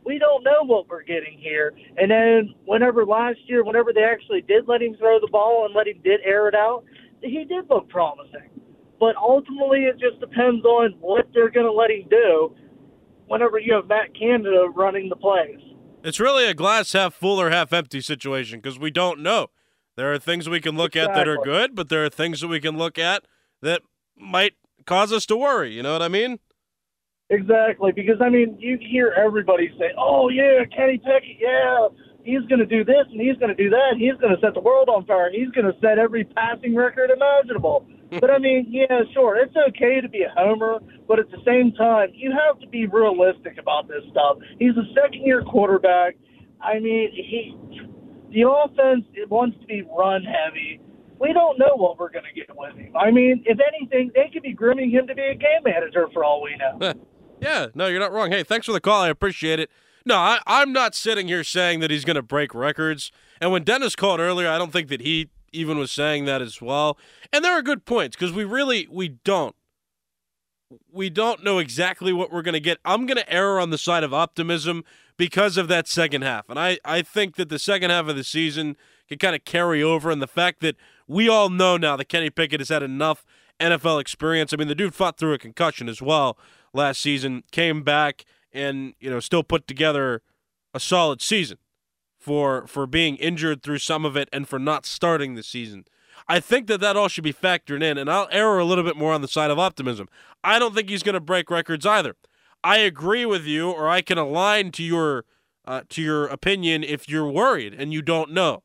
we 0.06 0.20
don't 0.20 0.44
know 0.44 0.64
what 0.64 0.88
we're 0.88 1.04
getting 1.04 1.38
here. 1.40 1.74
And 1.98 2.12
then 2.12 2.54
whenever 2.66 3.06
last 3.06 3.40
year, 3.48 3.64
whenever 3.64 3.92
they 3.92 4.04
actually 4.04 4.42
did 4.42 4.68
let 4.68 4.82
him 4.82 4.96
throw 4.98 5.20
the 5.20 5.30
ball 5.32 5.66
and 5.66 5.74
let 5.74 5.88
him 5.88 6.00
did 6.04 6.22
air 6.24 6.48
it 6.48 6.56
out, 6.56 6.84
he 7.22 7.44
did 7.44 7.70
look 7.70 7.90
promising. 7.90 8.50
But 9.00 9.16
ultimately, 9.18 9.86
it 9.86 10.00
just 10.00 10.20
depends 10.20 10.64
on 10.64 10.96
what 11.00 11.28
they're 11.34 11.50
going 11.50 11.66
to 11.66 11.72
let 11.72 11.92
him 11.92 12.06
do. 12.10 12.56
Whenever 13.28 13.60
you 13.60 13.74
have 13.74 13.88
Matt 13.88 14.18
Canada 14.18 14.68
running 14.74 15.10
the 15.10 15.16
plays. 15.16 15.60
It's 16.04 16.20
really 16.20 16.46
a 16.46 16.54
glass 16.54 16.94
half 16.94 17.16
full 17.16 17.42
or 17.42 17.50
half 17.50 17.74
empty 17.74 18.02
situation 18.02 18.60
because 18.60 18.78
we 18.78 18.92
don't 18.92 19.22
know. 19.22 19.48
There 19.96 20.14
are 20.14 20.20
things 20.20 20.48
we 20.50 20.60
can 20.60 20.76
look 20.76 20.96
at 20.96 21.14
that 21.16 21.28
are 21.28 21.38
good, 21.38 21.74
but 21.74 21.90
there 21.90 22.04
are 22.04 22.10
things 22.10 22.42
that 22.42 22.48
we 22.48 22.60
can 22.60 22.78
look 22.78 23.00
at 23.00 23.24
that 23.62 23.82
might 24.16 24.54
cause 24.86 25.12
us 25.12 25.26
to 25.28 25.38
worry. 25.38 25.74
You 25.74 25.84
know 25.84 25.94
what 25.94 26.02
I 26.02 26.10
mean? 26.10 26.40
Exactly, 27.30 27.92
because 27.92 28.22
I 28.22 28.30
mean, 28.30 28.56
you 28.60 28.78
hear 28.80 29.12
everybody 29.18 29.74
say, 29.80 29.92
"Oh 29.98 30.30
yeah, 30.30 30.64
Kenny 30.76 31.00
Pickett, 31.00 31.40
yeah, 31.40 31.88
he's 32.24 32.42
going 32.42 32.60
to 32.60 32.68
do 32.68 32.84
this 32.84 33.08
and 33.10 33.20
he's 33.20 33.38
going 33.38 33.56
to 33.56 33.56
do 33.56 33.70
that. 33.72 33.96
He's 33.98 34.14
going 34.22 34.36
to 34.36 34.40
set 34.42 34.54
the 34.54 34.60
world 34.60 34.90
on 34.90 35.06
fire. 35.06 35.32
He's 35.32 35.50
going 35.50 35.66
to 35.66 35.74
set 35.82 35.98
every 35.98 36.24
passing 36.24 36.76
record 36.76 37.10
imaginable." 37.10 37.88
But 38.10 38.30
I 38.30 38.38
mean, 38.38 38.68
yeah, 38.70 39.02
sure, 39.14 39.38
it's 39.38 39.56
okay 39.70 40.02
to 40.02 40.10
be 40.10 40.24
a 40.24 40.34
homer, 40.36 40.80
but 41.08 41.20
at 41.20 41.30
the 41.32 41.38
same 41.46 41.72
time, 41.74 42.10
you 42.14 42.32
have 42.32 42.60
to 42.60 42.68
be 42.68 42.86
realistic 42.88 43.58
about 43.58 43.88
this 43.88 44.04
stuff. 44.12 44.38
He's 44.60 44.76
a 44.78 44.86
second-year 44.94 45.44
quarterback. 45.44 46.16
I 46.62 46.80
mean, 46.80 47.12
he 47.12 47.56
the 48.32 48.48
offense 48.50 49.06
it 49.14 49.30
wants 49.30 49.58
to 49.62 49.66
be 49.66 49.84
run 49.98 50.24
heavy. 50.24 50.82
We 51.20 51.32
don't 51.32 51.58
know 51.58 51.76
what 51.76 51.98
we're 51.98 52.10
going 52.10 52.26
to 52.26 52.34
get 52.34 52.50
with 52.56 52.76
him. 52.76 52.96
I 52.96 53.10
mean, 53.10 53.44
if 53.46 53.58
anything, 53.60 54.12
they 54.14 54.30
could 54.32 54.44
be 54.44 54.52
grooming 54.52 54.92
him 54.92 55.08
to 55.08 55.16
be 55.16 55.22
a 55.22 55.36
game 55.36 55.64
manager 55.64 56.08
for 56.12 56.26
all 56.26 56.42
we 56.42 56.56
know. 56.58 56.94
Yeah, 57.42 57.68
no, 57.76 57.88
you're 57.88 58.00
not 58.00 58.14
wrong. 58.14 58.32
Hey, 58.32 58.44
thanks 58.44 58.66
for 58.66 58.72
the 58.72 58.80
call. 58.80 59.02
I 59.02 59.10
appreciate 59.10 59.60
it. 59.60 59.70
No, 60.06 60.16
I, 60.16 60.40
I'm 60.48 60.72
not 60.72 60.96
sitting 60.96 61.28
here 61.28 61.44
saying 61.44 61.82
that 61.82 61.92
he's 61.92 62.06
going 62.06 62.16
to 62.16 62.22
break 62.22 62.56
records. 62.56 63.12
And 63.42 63.52
when 63.52 63.64
Dennis 63.64 63.96
called 63.96 64.20
earlier, 64.22 64.48
I 64.48 64.58
don't 64.58 64.72
think 64.72 64.88
that 64.88 65.02
he 65.02 65.30
even 65.56 65.78
was 65.78 65.92
saying 65.92 66.26
that 66.26 66.42
as 66.42 66.62
well. 66.62 66.98
And 67.32 67.44
there 67.44 67.54
are 67.54 67.62
good 67.62 67.86
points 67.86 68.16
because 68.16 68.34
we 68.34 68.44
really 68.44 68.88
we 68.90 69.10
don't 69.10 69.56
we 70.92 71.10
don't 71.10 71.44
know 71.44 71.60
exactly 71.60 72.12
what 72.12 72.32
we're 72.32 72.42
going 72.42 72.54
to 72.54 72.60
get. 72.60 72.80
I'm 72.84 73.06
going 73.06 73.18
to 73.18 73.34
err 73.34 73.60
on 73.60 73.70
the 73.70 73.78
side 73.78 74.04
of 74.04 74.14
optimism 74.14 74.84
because 75.18 75.58
of 75.58 75.68
that 75.68 75.88
second 75.88 76.24
half. 76.24 76.50
And 76.50 76.60
I, 76.60 76.80
I 76.84 77.02
think 77.02 77.36
that 77.36 77.50
the 77.50 77.60
second 77.60 77.92
half 77.92 78.08
of 78.08 78.16
the 78.16 78.24
season 78.24 78.76
can 79.08 79.18
kind 79.18 79.36
of 79.36 79.46
carry 79.46 79.84
over. 79.84 80.10
And 80.10 80.22
the 80.22 80.28
fact 80.28 80.62
that 80.62 80.76
we 81.08 81.30
all 81.30 81.50
know 81.50 81.78
now 81.78 81.96
that 81.96 82.10
Kenny 82.10 82.30
Pickett 82.30 82.60
has 82.60 82.70
had 82.70 82.84
enough 82.84 83.26
NFL 83.60 84.02
experience. 84.02 84.54
I 84.54 84.58
mean, 84.58 84.68
the 84.68 84.76
dude 84.76 84.96
fought 84.96 85.18
through 85.18 85.34
a 85.34 85.38
concussion 85.38 85.88
as 85.88 86.02
well 86.02 86.38
last 86.74 87.02
season, 87.02 87.44
came 87.52 87.84
back 87.84 88.26
and 88.52 88.94
you 89.00 89.10
know 89.10 89.20
still 89.20 89.44
put 89.44 89.68
together 89.68 90.22
a 90.74 90.80
solid 90.80 91.22
season 91.22 91.58
for 92.26 92.66
for 92.66 92.88
being 92.88 93.18
injured 93.18 93.62
through 93.62 93.78
some 93.78 94.04
of 94.04 94.18
it 94.18 94.28
and 94.34 94.50
for 94.50 94.58
not 94.58 94.84
starting 94.84 95.36
the 95.36 95.44
season. 95.44 95.86
I 96.28 96.40
think 96.40 96.66
that 96.68 96.80
that 96.82 96.98
all 96.98 97.08
should 97.08 97.24
be 97.24 97.32
factored 97.32 97.84
in, 97.84 98.00
and 98.00 98.10
I'll 98.10 98.28
err 98.32 98.58
a 98.58 98.66
little 98.66 98.84
bit 98.84 98.98
more 98.98 99.14
on 99.14 99.22
the 99.22 99.28
side 99.28 99.52
of 99.52 99.60
optimism. 99.60 100.08
I 100.44 100.58
don't 100.58 100.74
think 100.74 100.90
he's 100.90 101.04
going 101.04 101.14
to 101.14 101.20
break 101.20 101.52
records 101.52 101.86
either. 101.86 102.16
I 102.64 102.78
agree 102.78 103.28
with 103.28 103.46
you, 103.46 103.70
or 103.70 103.88
I 103.88 104.02
can 104.02 104.18
align 104.18 104.72
to 104.72 104.84
your 104.84 105.26
uh, 105.66 105.82
to 105.90 106.02
your 106.02 106.26
opinion 106.26 106.84
if 106.84 107.08
you're 107.08 107.30
worried 107.30 107.76
and 107.76 107.94
you 107.94 108.02
don't 108.02 108.32
know. 108.32 108.64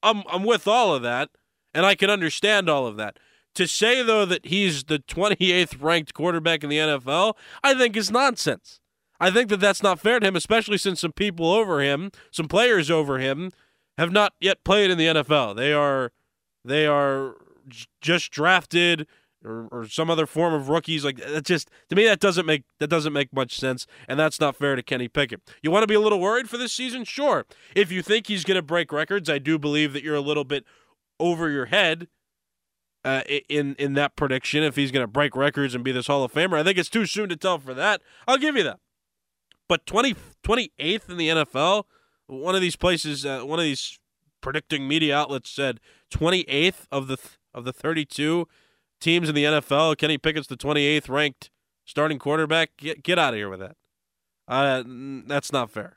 I'm 0.00 0.22
I'm 0.30 0.44
with 0.44 0.68
all 0.68 0.94
of 0.94 1.02
that, 1.02 1.30
and 1.74 1.84
I 1.84 1.96
can 1.96 2.08
understand 2.08 2.70
all 2.70 2.86
of 2.86 2.96
that. 2.98 3.18
To 3.56 3.66
say, 3.66 4.02
though, 4.02 4.24
that 4.26 4.46
he's 4.46 4.84
the 4.84 5.00
28th 5.00 5.82
ranked 5.82 6.14
quarterback 6.14 6.62
in 6.62 6.70
the 6.70 6.78
NFL, 6.78 7.34
I 7.64 7.74
think 7.74 7.96
is 7.96 8.12
nonsense. 8.12 8.78
I 9.22 9.30
think 9.30 9.50
that 9.50 9.60
that's 9.60 9.84
not 9.84 10.00
fair 10.00 10.18
to 10.18 10.26
him, 10.26 10.34
especially 10.34 10.78
since 10.78 11.00
some 11.00 11.12
people 11.12 11.48
over 11.50 11.80
him, 11.80 12.10
some 12.32 12.48
players 12.48 12.90
over 12.90 13.20
him, 13.20 13.52
have 13.96 14.10
not 14.10 14.32
yet 14.40 14.64
played 14.64 14.90
in 14.90 14.98
the 14.98 15.06
NFL. 15.06 15.56
They 15.56 15.72
are, 15.72 16.10
they 16.64 16.86
are 16.86 17.36
just 18.00 18.32
drafted 18.32 19.06
or, 19.44 19.68
or 19.70 19.86
some 19.86 20.10
other 20.10 20.26
form 20.26 20.52
of 20.54 20.68
rookies. 20.68 21.04
Like 21.04 21.18
that, 21.18 21.44
just 21.44 21.70
to 21.88 21.94
me, 21.94 22.04
that 22.04 22.18
doesn't 22.18 22.46
make 22.46 22.64
that 22.80 22.88
doesn't 22.88 23.12
make 23.12 23.32
much 23.32 23.56
sense, 23.56 23.86
and 24.08 24.18
that's 24.18 24.40
not 24.40 24.56
fair 24.56 24.74
to 24.74 24.82
Kenny 24.82 25.06
Pickett. 25.06 25.40
You 25.62 25.70
want 25.70 25.84
to 25.84 25.86
be 25.86 25.94
a 25.94 26.00
little 26.00 26.20
worried 26.20 26.50
for 26.50 26.56
this 26.56 26.72
season, 26.72 27.04
sure. 27.04 27.46
If 27.76 27.92
you 27.92 28.02
think 28.02 28.26
he's 28.26 28.44
going 28.44 28.56
to 28.56 28.62
break 28.62 28.92
records, 28.92 29.30
I 29.30 29.38
do 29.38 29.56
believe 29.56 29.92
that 29.92 30.02
you're 30.02 30.16
a 30.16 30.20
little 30.20 30.44
bit 30.44 30.64
over 31.20 31.48
your 31.48 31.66
head 31.66 32.08
uh, 33.04 33.22
in 33.48 33.74
in 33.76 33.94
that 33.94 34.16
prediction 34.16 34.62
if 34.62 34.76
he's 34.76 34.90
going 34.90 35.04
to 35.04 35.08
break 35.08 35.36
records 35.36 35.74
and 35.74 35.84
be 35.84 35.92
this 35.92 36.06
Hall 36.06 36.24
of 36.24 36.32
Famer. 36.32 36.58
I 36.58 36.64
think 36.64 36.78
it's 36.78 36.90
too 36.90 37.06
soon 37.06 37.28
to 37.28 37.36
tell 37.36 37.58
for 37.58 37.74
that. 37.74 38.02
I'll 38.26 38.38
give 38.38 38.56
you 38.56 38.64
that. 38.64 38.80
But 39.72 39.86
20, 39.86 40.14
28th 40.44 41.08
in 41.08 41.16
the 41.16 41.28
NFL, 41.28 41.84
one 42.26 42.54
of 42.54 42.60
these 42.60 42.76
places, 42.76 43.24
uh, 43.24 43.40
one 43.40 43.58
of 43.58 43.64
these 43.64 43.98
predicting 44.42 44.86
media 44.86 45.16
outlets 45.16 45.48
said 45.48 45.80
28th 46.12 46.84
of 46.92 47.06
the 47.06 47.16
of 47.54 47.64
the 47.64 47.72
32 47.72 48.46
teams 49.00 49.30
in 49.30 49.34
the 49.34 49.44
NFL. 49.44 49.96
Kenny 49.96 50.18
Pickett's 50.18 50.46
the 50.46 50.58
28th 50.58 51.08
ranked 51.08 51.48
starting 51.86 52.18
quarterback. 52.18 52.76
Get 52.76 53.02
get 53.02 53.18
out 53.18 53.32
of 53.32 53.38
here 53.38 53.48
with 53.48 53.60
that. 53.60 53.76
Uh, 54.46 54.82
that's 55.26 55.54
not 55.54 55.70
fair. 55.70 55.96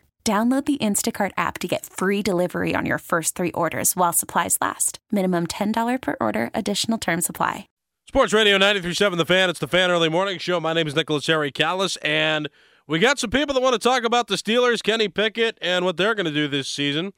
Download 0.23 0.63
the 0.63 0.77
Instacart 0.77 1.31
app 1.35 1.57
to 1.59 1.67
get 1.67 1.85
free 1.85 2.21
delivery 2.21 2.75
on 2.75 2.85
your 2.85 2.99
first 2.99 3.33
three 3.33 3.51
orders 3.53 3.95
while 3.95 4.13
supplies 4.13 4.55
last. 4.61 4.99
Minimum 5.11 5.47
$10 5.47 5.99
per 5.99 6.15
order, 6.21 6.51
additional 6.53 6.99
term 6.99 7.21
supply. 7.21 7.65
Sports 8.07 8.31
Radio 8.31 8.57
937 8.57 9.17
The 9.17 9.25
Fan. 9.25 9.49
It's 9.49 9.59
the 9.59 9.67
Fan 9.67 9.89
Early 9.89 10.09
Morning 10.09 10.37
Show. 10.37 10.59
My 10.59 10.73
name 10.73 10.85
is 10.85 10.95
Nicholas 10.95 11.25
Harry 11.25 11.51
Callas, 11.51 11.97
and 12.03 12.49
we 12.85 12.99
got 12.99 13.17
some 13.17 13.31
people 13.31 13.55
that 13.55 13.61
want 13.61 13.73
to 13.73 13.79
talk 13.79 14.03
about 14.03 14.27
the 14.27 14.35
Steelers, 14.35 14.83
Kenny 14.83 15.07
Pickett, 15.07 15.57
and 15.59 15.85
what 15.85 15.97
they're 15.97 16.13
going 16.13 16.25
to 16.27 16.31
do 16.31 16.47
this 16.47 16.67
season. 16.69 17.13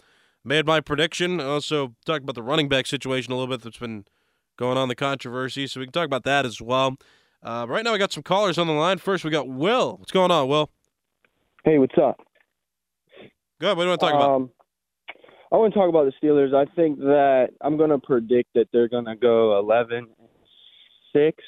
Made 0.46 0.66
my 0.66 0.80
prediction. 0.80 1.42
Also, 1.42 1.96
talked 2.06 2.24
about 2.24 2.36
the 2.36 2.44
running 2.44 2.70
back 2.70 2.88
situation 2.88 3.34
a 3.34 3.36
little 3.36 3.54
bit 3.54 3.64
that's 3.64 3.80
been 3.80 4.06
going 4.56 4.78
on, 4.78 4.88
the 4.88 4.96
controversy. 4.96 5.68
So 5.68 5.82
we 5.82 5.88
can 5.88 5.94
talk 5.94 6.06
about 6.06 6.24
that 6.24 6.46
as 6.46 6.62
well. 6.62 6.96
Uh, 7.42 7.66
right 7.68 7.84
now, 7.84 7.92
we 7.92 7.98
got 7.98 8.14
some 8.14 8.24
callers 8.24 8.58
on 8.58 8.68
the 8.68 8.74
line. 8.74 8.98
First, 8.98 9.26
we 9.26 9.32
got 9.32 9.50
Will. 9.50 9.98
What's 9.98 10.12
going 10.12 10.32
on, 10.32 10.48
Will? 10.48 10.70
Hey, 11.66 11.80
what's 11.80 11.98
up? 11.98 12.22
Good. 13.64 13.78
What 13.78 13.84
do 13.84 13.86
you 13.86 13.90
want 13.92 14.02
to 14.02 14.06
talk 14.08 14.16
about? 14.16 14.36
Um, 14.36 14.50
I 15.50 15.56
want 15.56 15.74
to 15.74 15.80
talk 15.80 15.88
about 15.88 16.04
the 16.04 16.12
Steelers. 16.22 16.54
I 16.54 16.70
think 16.76 17.00
that 17.00 17.52
I'm 17.62 17.78
going 17.78 17.92
to 17.92 17.98
predict 17.98 18.50
that 18.56 18.68
they're 18.74 18.90
going 18.90 19.06
to 19.06 19.16
go 19.16 19.58
11 19.58 20.10
6 21.16 21.44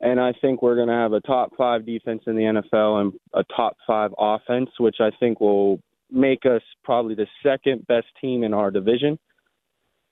and 0.00 0.18
I 0.18 0.32
think 0.40 0.60
we're 0.60 0.74
going 0.74 0.88
to 0.88 0.94
have 0.94 1.12
a 1.12 1.20
top 1.20 1.52
5 1.56 1.86
defense 1.86 2.22
in 2.26 2.34
the 2.34 2.42
NFL 2.42 3.00
and 3.00 3.12
a 3.32 3.44
top 3.54 3.76
5 3.86 4.12
offense, 4.18 4.70
which 4.78 4.96
I 4.98 5.10
think 5.20 5.38
will 5.40 5.78
make 6.10 6.46
us 6.46 6.62
probably 6.82 7.14
the 7.14 7.28
second 7.44 7.86
best 7.86 8.08
team 8.20 8.42
in 8.42 8.52
our 8.52 8.72
division 8.72 9.16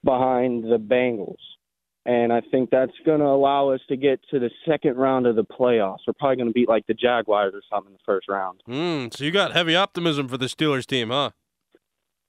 behind 0.04 0.62
the 0.62 0.78
Bengals. 0.78 1.34
And 2.08 2.32
I 2.32 2.40
think 2.40 2.70
that's 2.70 2.92
going 3.04 3.20
to 3.20 3.26
allow 3.26 3.68
us 3.68 3.80
to 3.90 3.96
get 3.96 4.18
to 4.30 4.38
the 4.38 4.48
second 4.66 4.96
round 4.96 5.26
of 5.26 5.36
the 5.36 5.44
playoffs. 5.44 5.98
We're 6.06 6.14
probably 6.18 6.36
going 6.36 6.46
to 6.48 6.54
beat 6.54 6.66
like 6.66 6.86
the 6.86 6.94
Jaguars 6.94 7.52
or 7.54 7.60
something 7.70 7.90
in 7.90 7.92
the 7.92 8.02
first 8.06 8.30
round. 8.30 8.62
Mm, 8.66 9.14
so 9.14 9.24
you 9.24 9.30
got 9.30 9.52
heavy 9.52 9.76
optimism 9.76 10.26
for 10.26 10.38
the 10.38 10.46
Steelers 10.46 10.86
team, 10.86 11.10
huh? 11.10 11.32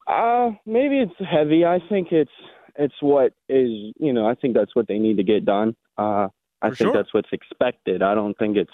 Uh, 0.05 0.51
maybe 0.65 0.99
it's 0.99 1.13
heavy. 1.19 1.63
I 1.65 1.79
think 1.87 2.09
it's 2.11 2.29
it's 2.77 2.95
what 2.99 3.31
is 3.47 3.69
you 3.97 4.11
know. 4.11 4.27
I 4.27 4.35
think 4.35 4.53
that's 4.53 4.75
what 4.75 4.89
they 4.89 4.99
need 4.99 5.15
to 5.15 5.23
get 5.23 5.45
done. 5.45 5.77
Uh, 5.97 6.27
I 6.61 6.69
For 6.71 6.75
think 6.75 6.87
sure. 6.87 6.93
that's 6.93 7.13
what's 7.13 7.29
expected. 7.31 8.01
I 8.03 8.15
don't 8.15 8.37
think 8.37 8.57
it's 8.57 8.73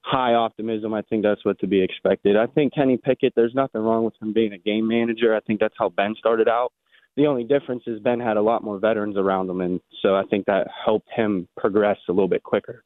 high 0.00 0.34
optimism. 0.34 0.92
I 0.92 1.02
think 1.02 1.22
that's 1.22 1.44
what 1.44 1.60
to 1.60 1.68
be 1.68 1.82
expected. 1.82 2.36
I 2.36 2.46
think 2.46 2.74
Kenny 2.74 2.96
Pickett. 2.96 3.34
There's 3.36 3.54
nothing 3.54 3.80
wrong 3.80 4.04
with 4.04 4.14
him 4.20 4.32
being 4.32 4.54
a 4.54 4.58
game 4.58 4.88
manager. 4.88 5.36
I 5.36 5.40
think 5.40 5.60
that's 5.60 5.76
how 5.78 5.88
Ben 5.90 6.16
started 6.18 6.48
out. 6.48 6.72
The 7.16 7.26
only 7.26 7.44
difference 7.44 7.82
is 7.86 8.00
Ben 8.00 8.20
had 8.20 8.36
a 8.36 8.42
lot 8.42 8.64
more 8.64 8.78
veterans 8.78 9.16
around 9.16 9.50
him, 9.50 9.60
and 9.60 9.80
so 10.00 10.16
I 10.16 10.22
think 10.30 10.46
that 10.46 10.68
helped 10.84 11.08
him 11.14 11.46
progress 11.58 11.98
a 12.08 12.12
little 12.12 12.28
bit 12.28 12.42
quicker. 12.42 12.84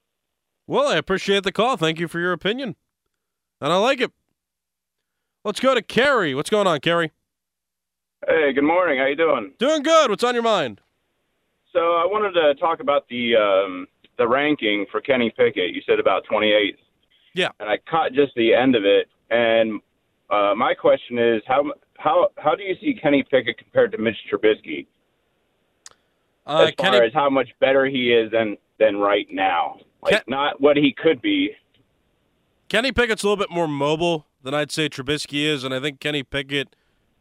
Well, 0.67 0.89
I 0.89 0.97
appreciate 0.97 1.45
the 1.45 1.53
call. 1.53 1.77
Thank 1.77 2.01
you 2.01 2.09
for 2.09 2.19
your 2.19 2.33
opinion. 2.33 2.75
And 3.61 3.73
I 3.73 3.77
like 3.77 4.01
it. 4.01 4.11
Let's 5.45 5.61
go 5.61 5.75
to 5.75 5.83
Kerry. 5.83 6.35
What's 6.35 6.51
going 6.51 6.67
on, 6.67 6.81
Kerry? 6.81 7.13
Hey, 8.27 8.53
good 8.53 8.65
morning. 8.65 8.99
How 8.99 9.07
you 9.07 9.15
doing? 9.15 9.53
Doing 9.59 9.85
good. 9.85 10.11
What's 10.11 10.25
on 10.25 10.35
your 10.35 10.43
mind? 10.43 10.81
So 11.73 11.79
I 11.79 12.05
wanted 12.05 12.33
to 12.33 12.55
talk 12.57 12.81
about 12.81 13.07
the 13.09 13.37
um, 13.37 13.87
the 14.19 14.27
ranking 14.27 14.87
for 14.91 15.01
Kenny 15.01 15.31
Pickett. 15.31 15.73
You 15.73 15.83
said 15.87 16.01
about 16.01 16.25
28th. 16.31 16.79
Yeah. 17.35 17.51
And 17.61 17.69
I 17.69 17.77
caught 17.89 18.13
just 18.13 18.33
the 18.35 18.55
end 18.55 18.75
of 18.75 18.85
it. 18.85 19.09
And 19.31 19.81
uh, 20.31 20.55
my 20.57 20.75
question 20.75 21.19
is, 21.19 21.43
how 21.47 21.71
how 21.99 22.29
how 22.39 22.55
do 22.55 22.63
you 22.63 22.75
see 22.81 22.99
Kenny 23.01 23.23
Pickett 23.23 23.59
compared 23.59 23.93
to 23.93 23.99
Mitch 23.99 24.17
Trubisky 24.31 24.87
Uh, 26.47 26.67
as 26.69 26.75
far 26.79 26.93
Kenny, 26.93 27.07
as 27.07 27.13
how 27.13 27.31
much 27.31 27.49
better 27.61 27.87
he 27.87 28.13
is 28.13 28.31
than 28.31 28.57
than 28.79 28.97
right 28.97 29.27
now? 29.31 29.79
Like 30.03 30.13
Ken- 30.13 30.23
not 30.29 30.61
what 30.61 30.77
he 30.77 30.93
could 30.93 31.21
be. 31.23 31.51
Kenny 32.69 32.93
Pickett's 32.93 33.23
a 33.23 33.29
little 33.29 33.43
bit 33.43 33.51
more 33.51 33.69
mobile 33.69 34.27
than 34.43 34.55
I'd 34.55 34.71
say 34.73 34.89
Trubisky 34.89 35.45
is, 35.45 35.65
and 35.65 35.73
I 35.73 35.81
think 35.81 36.01
Kenny 36.01 36.23
Pickett 36.23 36.75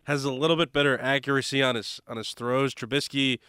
has 0.04 0.24
a 0.24 0.32
little 0.32 0.56
bit 0.56 0.72
better 0.72 1.00
accuracy 1.00 1.62
on 1.62 1.76
his 1.76 2.00
on 2.08 2.18
his 2.18 2.32
throws. 2.32 2.74
Trubisky 2.74 3.40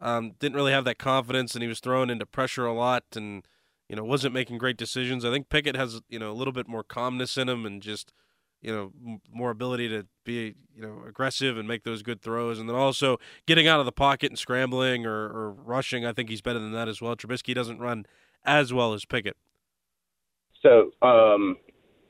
um, 0.00 0.32
didn't 0.38 0.56
really 0.56 0.72
have 0.72 0.84
that 0.84 0.98
confidence, 0.98 1.54
and 1.54 1.62
he 1.62 1.68
was 1.68 1.80
thrown 1.80 2.10
into 2.10 2.26
pressure 2.26 2.66
a 2.66 2.72
lot, 2.72 3.04
and 3.14 3.46
you 3.92 3.96
know, 3.96 4.04
wasn't 4.04 4.32
making 4.32 4.56
great 4.56 4.78
decisions. 4.78 5.22
I 5.22 5.30
think 5.30 5.50
Pickett 5.50 5.76
has, 5.76 6.00
you 6.08 6.18
know, 6.18 6.30
a 6.30 6.32
little 6.32 6.54
bit 6.54 6.66
more 6.66 6.82
calmness 6.82 7.36
in 7.36 7.46
him 7.50 7.66
and 7.66 7.82
just, 7.82 8.10
you 8.62 8.72
know, 8.72 8.92
m- 9.06 9.20
more 9.32 9.50
ability 9.50 9.88
to 9.90 10.06
be, 10.24 10.54
you 10.74 10.82
know, 10.82 11.02
aggressive 11.06 11.58
and 11.58 11.66
make 11.68 11.82
those 11.84 12.02
good 12.02 12.22
throws. 12.22 12.58
And 12.58 12.68
then 12.68 12.76
also 12.76 13.18
getting 13.46 13.66
out 13.68 13.80
of 13.80 13.86
the 13.86 13.92
pocket 13.92 14.30
and 14.30 14.38
scrambling 14.38 15.04
or, 15.04 15.12
or 15.26 15.52
rushing. 15.52 16.06
I 16.06 16.12
think 16.12 16.30
he's 16.30 16.40
better 16.40 16.58
than 16.58 16.72
that 16.72 16.88
as 16.88 17.02
well. 17.02 17.14
Trubisky 17.16 17.54
doesn't 17.54 17.78
run 17.80 18.06
as 18.44 18.72
well 18.72 18.92
as 18.94 19.04
Pickett. 19.04 19.36
So, 20.62 20.92
um, 21.06 21.56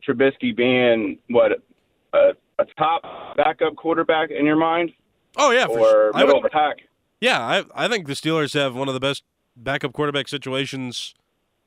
Trubisky 0.07 0.55
being 0.55 1.19
what 1.29 1.53
a, 2.13 2.33
a 2.59 2.65
top 2.79 3.03
backup 3.37 3.77
quarterback 3.77 4.31
in 4.31 4.45
your 4.45 4.57
mind, 4.57 4.93
Oh 5.37 5.51
yeah, 5.51 5.67
for 5.67 5.79
or 5.79 5.91
sure. 5.91 6.13
Middle 6.13 6.27
would- 6.29 6.37
of 6.37 6.43
the 6.43 6.51
pack? 6.51 6.77
Yeah, 7.21 7.41
I 7.41 7.85
I 7.85 7.89
think 7.89 8.07
the 8.09 8.15
Steelers 8.15 8.53
have 8.55 8.75
one 8.75 8.89
of 8.89 8.95
the 8.95 9.01
best 9.01 9.23
backup 9.57 9.93
quarterback 9.93 10.27
situations 10.29 11.15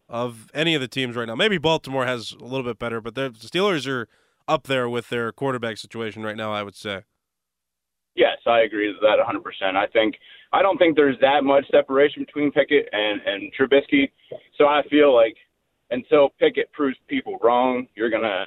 of 0.10 0.52
any 0.54 0.76
of 0.76 0.82
the 0.82 0.88
teams 0.88 1.16
right 1.16 1.26
now. 1.28 1.34
Maybe 1.36 1.58
Baltimore 1.58 2.06
has 2.06 2.34
a 2.34 2.44
little 2.44 2.64
bit 2.64 2.78
better, 2.78 3.00
but 3.02 3.16
the 3.16 3.30
Steelers 3.32 3.88
are 3.88 4.08
up 4.48 4.68
there 4.68 4.90
with 4.90 5.10
their 5.10 5.32
quarterback 5.32 5.78
situation 5.78 6.24
right 6.24 6.38
now. 6.38 6.52
I 6.52 6.64
would 6.64 6.76
say. 6.76 7.04
Yes, 8.16 8.38
I 8.48 8.62
agree 8.62 8.88
with 8.88 9.02
that 9.02 9.18
100%. 9.20 9.76
I 9.76 9.88
think 9.88 10.16
I 10.54 10.62
don't 10.62 10.78
think 10.78 10.96
there's 10.96 11.20
that 11.20 11.44
much 11.44 11.66
separation 11.70 12.24
between 12.24 12.52
Pickett 12.52 12.88
and 12.92 13.22
and 13.26 13.52
Trubisky. 13.60 14.10
So 14.58 14.66
I 14.68 14.84
feel 14.90 15.14
like 15.14 15.36
until 15.92 16.30
Pickett 16.40 16.72
proves 16.72 16.98
people 17.08 17.38
wrong, 17.44 17.88
you're 17.96 18.10
gonna 18.10 18.46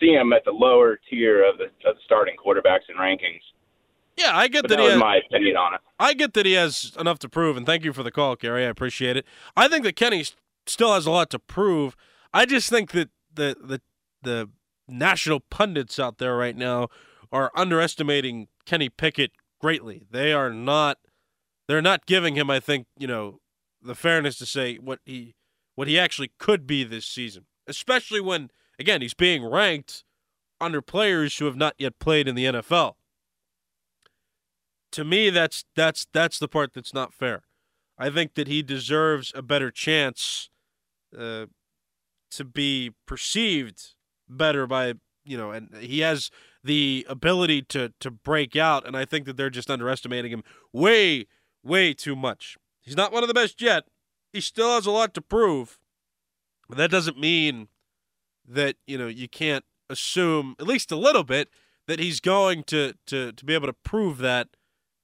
see 0.00 0.12
him 0.12 0.32
at 0.32 0.44
the 0.44 0.50
lower 0.50 0.98
tier 1.08 1.46
of 1.46 1.58
the, 1.58 1.64
of 1.88 1.96
the 1.96 2.00
starting 2.04 2.34
quarterbacks 2.42 2.88
and 2.88 2.98
rankings. 2.98 3.42
Yeah, 4.16 4.36
I 4.36 4.48
get 4.48 4.62
But 4.62 4.70
that, 4.70 4.76
that 4.76 4.82
he 4.82 4.90
has, 4.90 4.98
my 4.98 5.16
opinion 5.16 5.56
on 5.56 5.74
it. 5.74 5.80
I 5.98 6.14
get 6.14 6.34
that 6.34 6.46
he 6.46 6.52
has 6.54 6.92
enough 6.98 7.18
to 7.20 7.28
prove, 7.28 7.56
and 7.56 7.64
thank 7.64 7.84
you 7.84 7.92
for 7.92 8.02
the 8.02 8.10
call, 8.10 8.36
Gary. 8.36 8.64
I 8.64 8.68
appreciate 8.68 9.16
it. 9.16 9.26
I 9.56 9.68
think 9.68 9.84
that 9.84 9.96
Kenny 9.96 10.24
still 10.66 10.94
has 10.94 11.06
a 11.06 11.10
lot 11.10 11.30
to 11.30 11.38
prove. 11.38 11.96
I 12.32 12.46
just 12.46 12.70
think 12.70 12.92
that 12.92 13.10
the 13.32 13.56
the 13.62 13.80
the 14.22 14.50
national 14.90 15.40
pundits 15.40 15.98
out 15.98 16.18
there 16.18 16.36
right 16.36 16.56
now 16.56 16.88
are 17.32 17.50
underestimating 17.54 18.48
Kenny 18.66 18.88
Pickett 18.88 19.32
greatly. 19.60 20.02
They 20.10 20.32
are 20.32 20.50
not 20.50 20.98
they're 21.68 21.82
not 21.82 22.06
giving 22.06 22.34
him, 22.34 22.50
I 22.50 22.58
think, 22.58 22.88
you 22.98 23.06
know, 23.06 23.38
the 23.80 23.94
fairness 23.94 24.36
to 24.38 24.46
say 24.46 24.76
what 24.76 25.00
he 25.04 25.34
what 25.74 25.88
he 25.88 25.98
actually 25.98 26.32
could 26.38 26.66
be 26.66 26.84
this 26.84 27.06
season. 27.06 27.46
Especially 27.66 28.20
when 28.20 28.50
again, 28.78 29.02
he's 29.02 29.14
being 29.14 29.44
ranked 29.44 30.04
under 30.60 30.82
players 30.82 31.38
who 31.38 31.46
have 31.46 31.56
not 31.56 31.74
yet 31.78 31.98
played 31.98 32.28
in 32.28 32.34
the 32.34 32.44
NFL 32.44 32.94
to 34.92 35.04
me 35.04 35.30
that's 35.30 35.64
that's 35.76 36.06
that's 36.12 36.38
the 36.38 36.48
part 36.48 36.72
that's 36.74 36.94
not 36.94 37.14
fair. 37.14 37.42
I 37.98 38.10
think 38.10 38.34
that 38.34 38.48
he 38.48 38.62
deserves 38.62 39.32
a 39.34 39.42
better 39.42 39.70
chance 39.70 40.48
uh, 41.16 41.46
to 42.30 42.44
be 42.44 42.92
perceived 43.06 43.94
better 44.30 44.66
by 44.66 44.94
you 45.24 45.36
know, 45.36 45.50
and 45.50 45.68
he 45.78 46.00
has 46.00 46.30
the 46.64 47.06
ability 47.08 47.62
to 47.62 47.92
to 48.00 48.10
break 48.10 48.56
out, 48.56 48.86
and 48.86 48.96
I 48.96 49.04
think 49.04 49.26
that 49.26 49.36
they're 49.36 49.50
just 49.50 49.70
underestimating 49.70 50.32
him 50.32 50.42
way 50.72 51.26
way 51.62 51.92
too 51.94 52.16
much. 52.16 52.56
He's 52.80 52.96
not 52.96 53.12
one 53.12 53.22
of 53.22 53.28
the 53.28 53.34
best 53.34 53.60
yet. 53.60 53.84
He 54.32 54.40
still 54.40 54.74
has 54.74 54.86
a 54.86 54.90
lot 54.90 55.14
to 55.14 55.20
prove, 55.20 55.78
but 56.68 56.78
that 56.78 56.90
doesn't 56.90 57.18
mean 57.18 57.68
that 58.46 58.76
you 58.86 58.98
know 58.98 59.08
you 59.08 59.28
can't 59.28 59.64
assume 59.88 60.54
at 60.58 60.66
least 60.66 60.90
a 60.92 60.96
little 60.96 61.24
bit 61.24 61.48
that 61.86 61.98
he's 61.98 62.20
going 62.20 62.64
to 62.64 62.94
to 63.06 63.32
to 63.32 63.44
be 63.44 63.54
able 63.54 63.66
to 63.66 63.72
prove 63.72 64.18
that 64.18 64.48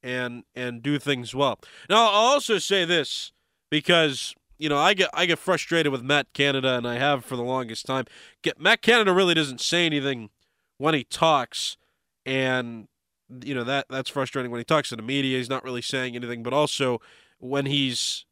and 0.02 0.44
and 0.54 0.82
do 0.82 0.98
things 0.98 1.34
well. 1.34 1.58
Now 1.90 2.04
I'll 2.04 2.32
also 2.32 2.58
say 2.58 2.84
this 2.84 3.32
because 3.70 4.34
you 4.58 4.68
know 4.68 4.78
I 4.78 4.94
get 4.94 5.10
I 5.12 5.26
get 5.26 5.38
frustrated 5.38 5.92
with 5.92 6.02
Matt 6.02 6.32
Canada 6.32 6.76
and 6.76 6.86
I 6.86 6.98
have 6.98 7.24
for 7.24 7.36
the 7.36 7.42
longest 7.42 7.86
time. 7.86 8.06
Get 8.42 8.60
Matt 8.60 8.82
Canada 8.82 9.12
really 9.12 9.34
doesn't 9.34 9.60
say 9.60 9.86
anything 9.86 10.30
when 10.78 10.94
he 10.94 11.04
talks 11.04 11.76
and 12.24 12.88
you 13.42 13.54
know 13.54 13.64
that 13.64 13.86
that's 13.88 14.10
frustrating 14.10 14.50
when 14.50 14.60
he 14.60 14.64
talks 14.64 14.90
to 14.90 14.96
the 14.96 15.02
media 15.02 15.38
he's 15.38 15.48
not 15.48 15.64
really 15.64 15.82
saying 15.82 16.14
anything 16.14 16.42
but 16.42 16.52
also 16.52 17.00
when 17.38 17.66
he's 17.66 18.24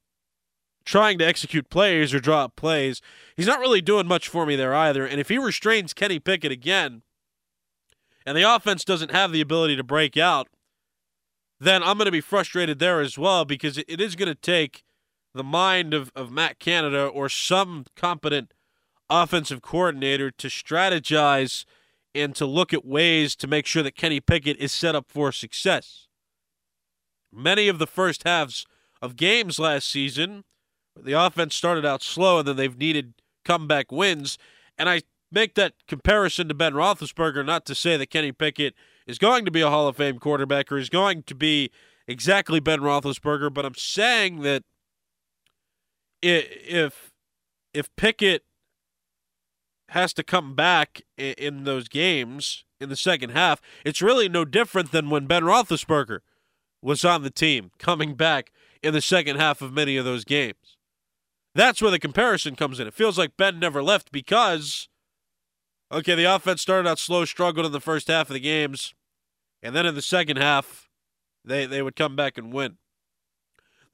trying 0.85 1.19
to 1.19 1.25
execute 1.25 1.71
plays 1.71 2.13
or 2.13 2.21
draw 2.21 2.45
up 2.45 2.57
plays 2.57 3.01
he's 3.37 3.47
not 3.47 3.59
really 3.61 3.81
doing 3.81 4.07
much 4.07 4.29
for 4.29 4.47
me 4.47 4.55
there 4.57 4.75
either 4.75 5.07
and 5.07 5.21
if 5.21 5.29
he 5.29 5.39
restrains 5.39 5.93
Kenny 5.95 6.19
Pickett 6.19 6.53
again 6.53 7.03
and 8.27 8.37
the 8.37 8.43
offense 8.43 8.85
doesn't 8.85 9.11
have 9.11 9.33
the 9.33 9.41
ability 9.41 9.77
to 9.77 9.85
break 9.85 10.17
out 10.17 10.49
then 11.59 11.83
I'm 11.83 11.97
going 11.97 12.07
to 12.07 12.13
be 12.13 12.21
frustrated 12.21 12.79
there 12.79 13.01
as 13.01 13.17
well 13.17 13.45
because 13.45 13.79
it, 13.79 13.87
it 13.89 14.01
is 14.01 14.17
going 14.17 14.29
to 14.29 14.35
take 14.35 14.85
the 15.35 15.45
mind 15.45 15.93
of, 15.93 16.13
of 16.15 16.31
Matt 16.31 16.59
Canada 16.59 17.07
or 17.07 17.29
some 17.29 17.85
competent 17.97 18.55
offensive 19.11 19.61
coordinator 19.61 20.31
to 20.31 20.49
strategize 20.49 21.65
and 22.15 22.35
to 22.37 22.47
look 22.47 22.73
at 22.73 22.87
ways 22.87 23.35
to 23.37 23.47
make 23.47 23.67
sure 23.67 23.83
that 23.83 23.97
Kenny 23.97 24.21
Pickett 24.21 24.57
is 24.59 24.73
set 24.73 24.95
up 24.95 25.07
for 25.09 25.33
success. 25.33 26.07
Many 27.33 27.69
of 27.69 27.79
the 27.79 27.87
first 27.87 28.23
halves 28.23 28.65
of 29.03 29.17
games 29.17 29.59
last 29.59 29.91
season, 29.91 30.45
the 30.97 31.13
offense 31.13 31.57
started 31.57 31.85
out 31.85 32.03
slow 32.03 32.39
and 32.39 32.49
then 32.49 32.57
they've 32.57 32.79
needed 32.79 33.15
comeback 33.45 33.91
wins. 33.91 34.39
And 34.79 34.89
I 34.89 35.03
make 35.33 35.57
that 35.57 35.75
comparison 35.89 36.47
to 36.49 36.55
Ben 36.55 36.75
Roethlisberger, 36.75 37.45
not 37.45 37.67
to 37.67 37.75
say 37.75 37.97
that 37.97 38.11
Kenny 38.11 38.31
Pickett 38.31 38.75
is 39.07 39.19
going 39.19 39.45
to 39.45 39.51
be 39.51 39.61
a 39.61 39.71
Hall 39.71 39.89
of 39.89 39.97
Fame 39.97 40.21
quarterback 40.21 40.71
or 40.71 40.79
is 40.79 40.89
going 40.89 41.25
to 41.25 41.35
be 41.35 41.71
exactly 42.07 42.61
Ben 42.61 42.81
Roethlisberger, 42.81 43.53
but 43.53 43.65
I'm 43.65 43.75
saying 43.75 44.43
that 44.43 44.63
if 46.25 47.11
if 47.73 47.95
Pickett 47.97 48.45
has 49.91 50.13
to 50.15 50.23
come 50.23 50.55
back 50.55 51.03
in 51.17 51.65
those 51.65 51.89
games 51.89 52.65
in 52.81 52.89
the 52.89 52.97
second 52.97 53.31
half, 53.31 53.61
it's 53.85 54.03
really 54.03 54.29
no 54.29 54.45
different 54.45 54.93
than 54.93 55.11
when 55.11 55.27
Ben 55.27 55.43
Roethlisberger 55.43 56.21
was 56.83 57.05
on 57.05 57.23
the 57.23 57.31
team 57.31 57.71
coming 57.79 58.15
back 58.15 58.51
in 58.83 58.93
the 58.93 59.01
second 59.01 59.37
half 59.37 59.63
of 59.63 59.73
many 59.73 59.97
of 59.97 60.05
those 60.05 60.25
games. 60.25 60.77
That's 61.55 61.81
where 61.81 61.91
the 61.91 61.99
comparison 61.99 62.57
comes 62.57 62.81
in. 62.81 62.87
It 62.87 62.95
feels 62.95 63.17
like 63.17 63.37
Ben 63.37 63.59
never 63.59 63.83
left 63.83 64.11
because, 64.11 64.89
okay, 65.93 66.15
the 66.15 66.25
offense 66.25 66.61
started 66.61 66.89
out 66.89 66.99
slow, 66.99 67.25
struggled 67.25 67.67
in 67.67 67.73
the 67.73 67.81
first 67.81 68.09
half 68.09 68.29
of 68.29 68.35
the 68.35 68.41
games, 68.41 68.95
and 69.63 69.75
then 69.75 69.87
in 69.87 69.95
the 69.95 70.03
second 70.03 70.37
half, 70.39 70.89
they, 71.45 71.67
they 71.67 71.83
would 71.83 71.97
come 71.97 72.17
back 72.17 72.37
and 72.37 72.53
win. 72.53 72.79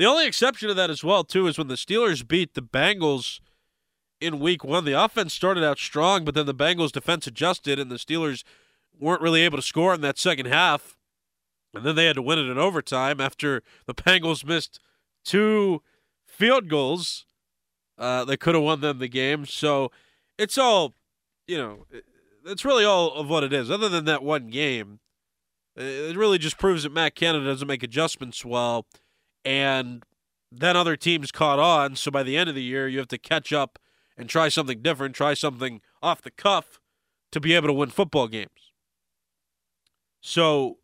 The 0.00 0.06
only 0.06 0.26
exception 0.26 0.68
to 0.68 0.72
that 0.72 0.88
as 0.88 1.04
well, 1.04 1.24
too, 1.24 1.46
is 1.46 1.58
when 1.58 1.68
the 1.68 1.74
Steelers 1.74 2.26
beat 2.26 2.54
the 2.54 2.62
Bengals 2.62 3.38
in 4.18 4.40
week 4.40 4.64
one. 4.64 4.86
The 4.86 4.98
offense 4.98 5.34
started 5.34 5.62
out 5.62 5.78
strong, 5.78 6.24
but 6.24 6.34
then 6.34 6.46
the 6.46 6.54
Bengals 6.54 6.90
defense 6.90 7.26
adjusted, 7.26 7.78
and 7.78 7.90
the 7.90 7.96
Steelers 7.96 8.42
weren't 8.98 9.20
really 9.20 9.42
able 9.42 9.58
to 9.58 9.62
score 9.62 9.92
in 9.92 10.00
that 10.00 10.18
second 10.18 10.46
half. 10.46 10.96
And 11.74 11.84
then 11.84 11.96
they 11.96 12.06
had 12.06 12.16
to 12.16 12.22
win 12.22 12.38
it 12.38 12.50
in 12.50 12.56
overtime 12.56 13.20
after 13.20 13.62
the 13.84 13.92
Bengals 13.92 14.42
missed 14.42 14.80
two 15.22 15.82
field 16.26 16.70
goals 16.70 17.26
uh, 17.98 18.24
that 18.24 18.40
could 18.40 18.54
have 18.54 18.64
won 18.64 18.80
them 18.80 19.00
the 19.00 19.06
game. 19.06 19.44
So 19.44 19.92
it's 20.38 20.56
all, 20.56 20.94
you 21.46 21.58
know, 21.58 21.84
that's 22.42 22.64
really 22.64 22.86
all 22.86 23.12
of 23.12 23.28
what 23.28 23.44
it 23.44 23.52
is. 23.52 23.70
Other 23.70 23.90
than 23.90 24.06
that 24.06 24.22
one 24.22 24.46
game, 24.46 25.00
it 25.76 26.16
really 26.16 26.38
just 26.38 26.56
proves 26.56 26.84
that 26.84 26.92
Matt 26.94 27.14
Canada 27.14 27.44
doesn't 27.44 27.68
make 27.68 27.82
adjustments 27.82 28.46
well, 28.46 28.86
and 29.44 30.04
then 30.52 30.76
other 30.76 30.96
teams 30.96 31.30
caught 31.30 31.58
on. 31.58 31.96
So 31.96 32.10
by 32.10 32.22
the 32.22 32.36
end 32.36 32.48
of 32.48 32.54
the 32.54 32.62
year, 32.62 32.88
you 32.88 32.98
have 32.98 33.08
to 33.08 33.18
catch 33.18 33.52
up 33.52 33.78
and 34.16 34.28
try 34.28 34.48
something 34.48 34.82
different, 34.82 35.14
try 35.14 35.34
something 35.34 35.80
off 36.02 36.22
the 36.22 36.30
cuff 36.30 36.80
to 37.32 37.40
be 37.40 37.54
able 37.54 37.68
to 37.68 37.72
win 37.72 37.90
football 37.90 38.28
games. 38.28 38.72
So 40.20 40.78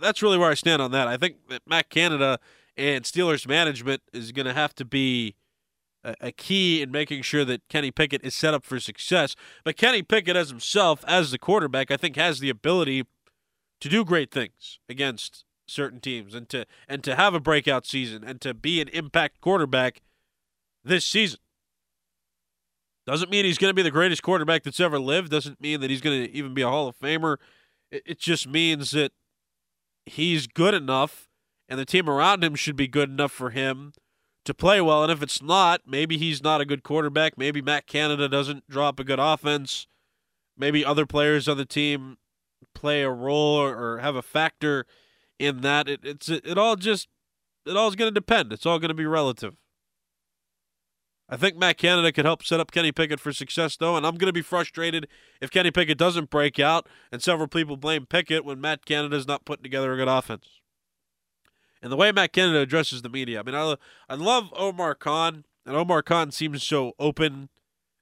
that's 0.00 0.22
really 0.22 0.38
where 0.38 0.50
I 0.50 0.54
stand 0.54 0.80
on 0.80 0.92
that. 0.92 1.08
I 1.08 1.16
think 1.16 1.48
that 1.48 1.62
Matt 1.66 1.90
Canada 1.90 2.38
and 2.76 3.04
Steelers 3.04 3.46
management 3.46 4.02
is 4.12 4.32
going 4.32 4.46
to 4.46 4.54
have 4.54 4.74
to 4.76 4.84
be 4.84 5.34
a 6.20 6.30
key 6.30 6.82
in 6.82 6.92
making 6.92 7.22
sure 7.22 7.44
that 7.44 7.68
Kenny 7.68 7.90
Pickett 7.90 8.24
is 8.24 8.32
set 8.32 8.54
up 8.54 8.64
for 8.64 8.78
success. 8.78 9.34
But 9.64 9.76
Kenny 9.76 10.02
Pickett, 10.02 10.36
as 10.36 10.50
himself, 10.50 11.04
as 11.08 11.32
the 11.32 11.38
quarterback, 11.38 11.90
I 11.90 11.96
think 11.96 12.14
has 12.14 12.38
the 12.38 12.48
ability 12.48 13.04
to 13.80 13.88
do 13.88 14.04
great 14.04 14.30
things 14.30 14.78
against 14.88 15.44
certain 15.66 16.00
teams 16.00 16.34
and 16.34 16.48
to 16.48 16.64
and 16.88 17.02
to 17.04 17.14
have 17.16 17.34
a 17.34 17.40
breakout 17.40 17.86
season 17.86 18.24
and 18.24 18.40
to 18.40 18.54
be 18.54 18.80
an 18.80 18.88
impact 18.88 19.40
quarterback 19.40 20.02
this 20.84 21.04
season. 21.04 21.40
Doesn't 23.06 23.30
mean 23.30 23.44
he's 23.44 23.58
going 23.58 23.70
to 23.70 23.74
be 23.74 23.82
the 23.82 23.90
greatest 23.90 24.22
quarterback 24.22 24.64
that's 24.64 24.80
ever 24.80 24.98
lived. 24.98 25.30
Doesn't 25.30 25.60
mean 25.60 25.80
that 25.80 25.90
he's 25.90 26.00
going 26.00 26.24
to 26.24 26.32
even 26.32 26.54
be 26.54 26.62
a 26.62 26.68
Hall 26.68 26.88
of 26.88 26.98
Famer. 26.98 27.36
It, 27.90 28.02
it 28.04 28.18
just 28.18 28.48
means 28.48 28.90
that 28.90 29.12
he's 30.06 30.48
good 30.48 30.74
enough, 30.74 31.28
and 31.68 31.78
the 31.78 31.84
team 31.84 32.10
around 32.10 32.42
him 32.42 32.56
should 32.56 32.74
be 32.74 32.88
good 32.88 33.08
enough 33.08 33.30
for 33.30 33.50
him 33.50 33.92
to 34.44 34.54
play 34.54 34.80
well. 34.80 35.04
And 35.04 35.12
if 35.12 35.22
it's 35.22 35.40
not, 35.40 35.82
maybe 35.86 36.18
he's 36.18 36.42
not 36.42 36.60
a 36.60 36.64
good 36.64 36.82
quarterback. 36.82 37.38
Maybe 37.38 37.62
Matt 37.62 37.86
Canada 37.86 38.28
doesn't 38.28 38.68
drop 38.68 38.98
a 38.98 39.04
good 39.04 39.20
offense. 39.20 39.86
Maybe 40.56 40.84
other 40.84 41.06
players 41.06 41.48
on 41.48 41.58
the 41.58 41.64
team 41.64 42.16
play 42.74 43.02
a 43.02 43.10
role 43.10 43.56
or, 43.56 43.76
or 43.76 43.98
have 43.98 44.16
a 44.16 44.22
factor 44.22 44.86
in 45.38 45.60
that. 45.62 45.88
It, 45.88 46.00
it's 46.02 46.28
it 46.28 46.58
all 46.58 46.76
just 46.76 47.08
it 47.64 47.76
all 47.76 47.88
is 47.88 47.96
going 47.96 48.08
to 48.08 48.14
depend. 48.14 48.52
It's 48.52 48.66
all 48.66 48.78
going 48.78 48.88
to 48.88 48.94
be 48.94 49.06
relative. 49.06 49.56
I 51.28 51.36
think 51.36 51.56
Matt 51.56 51.76
Canada 51.76 52.12
could 52.12 52.24
help 52.24 52.44
set 52.44 52.60
up 52.60 52.70
Kenny 52.70 52.92
Pickett 52.92 53.18
for 53.18 53.32
success, 53.32 53.76
though, 53.76 53.96
and 53.96 54.06
I'm 54.06 54.14
going 54.14 54.28
to 54.28 54.32
be 54.32 54.42
frustrated 54.42 55.08
if 55.40 55.50
Kenny 55.50 55.72
Pickett 55.72 55.98
doesn't 55.98 56.30
break 56.30 56.60
out, 56.60 56.88
and 57.10 57.20
several 57.20 57.48
people 57.48 57.76
blame 57.76 58.06
Pickett 58.06 58.44
when 58.44 58.60
Matt 58.60 58.86
Canada's 58.86 59.26
not 59.26 59.44
putting 59.44 59.64
together 59.64 59.92
a 59.92 59.96
good 59.96 60.06
offense. 60.06 60.46
And 61.82 61.90
the 61.90 61.96
way 61.96 62.12
Matt 62.12 62.32
Canada 62.32 62.60
addresses 62.60 63.02
the 63.02 63.08
media, 63.08 63.40
I 63.40 63.42
mean, 63.42 63.56
I, 63.56 63.74
I 64.08 64.14
love 64.14 64.50
Omar 64.56 64.94
Khan, 64.94 65.44
and 65.64 65.74
Omar 65.76 66.02
Khan 66.02 66.30
seems 66.30 66.62
so 66.62 66.92
open 66.98 67.48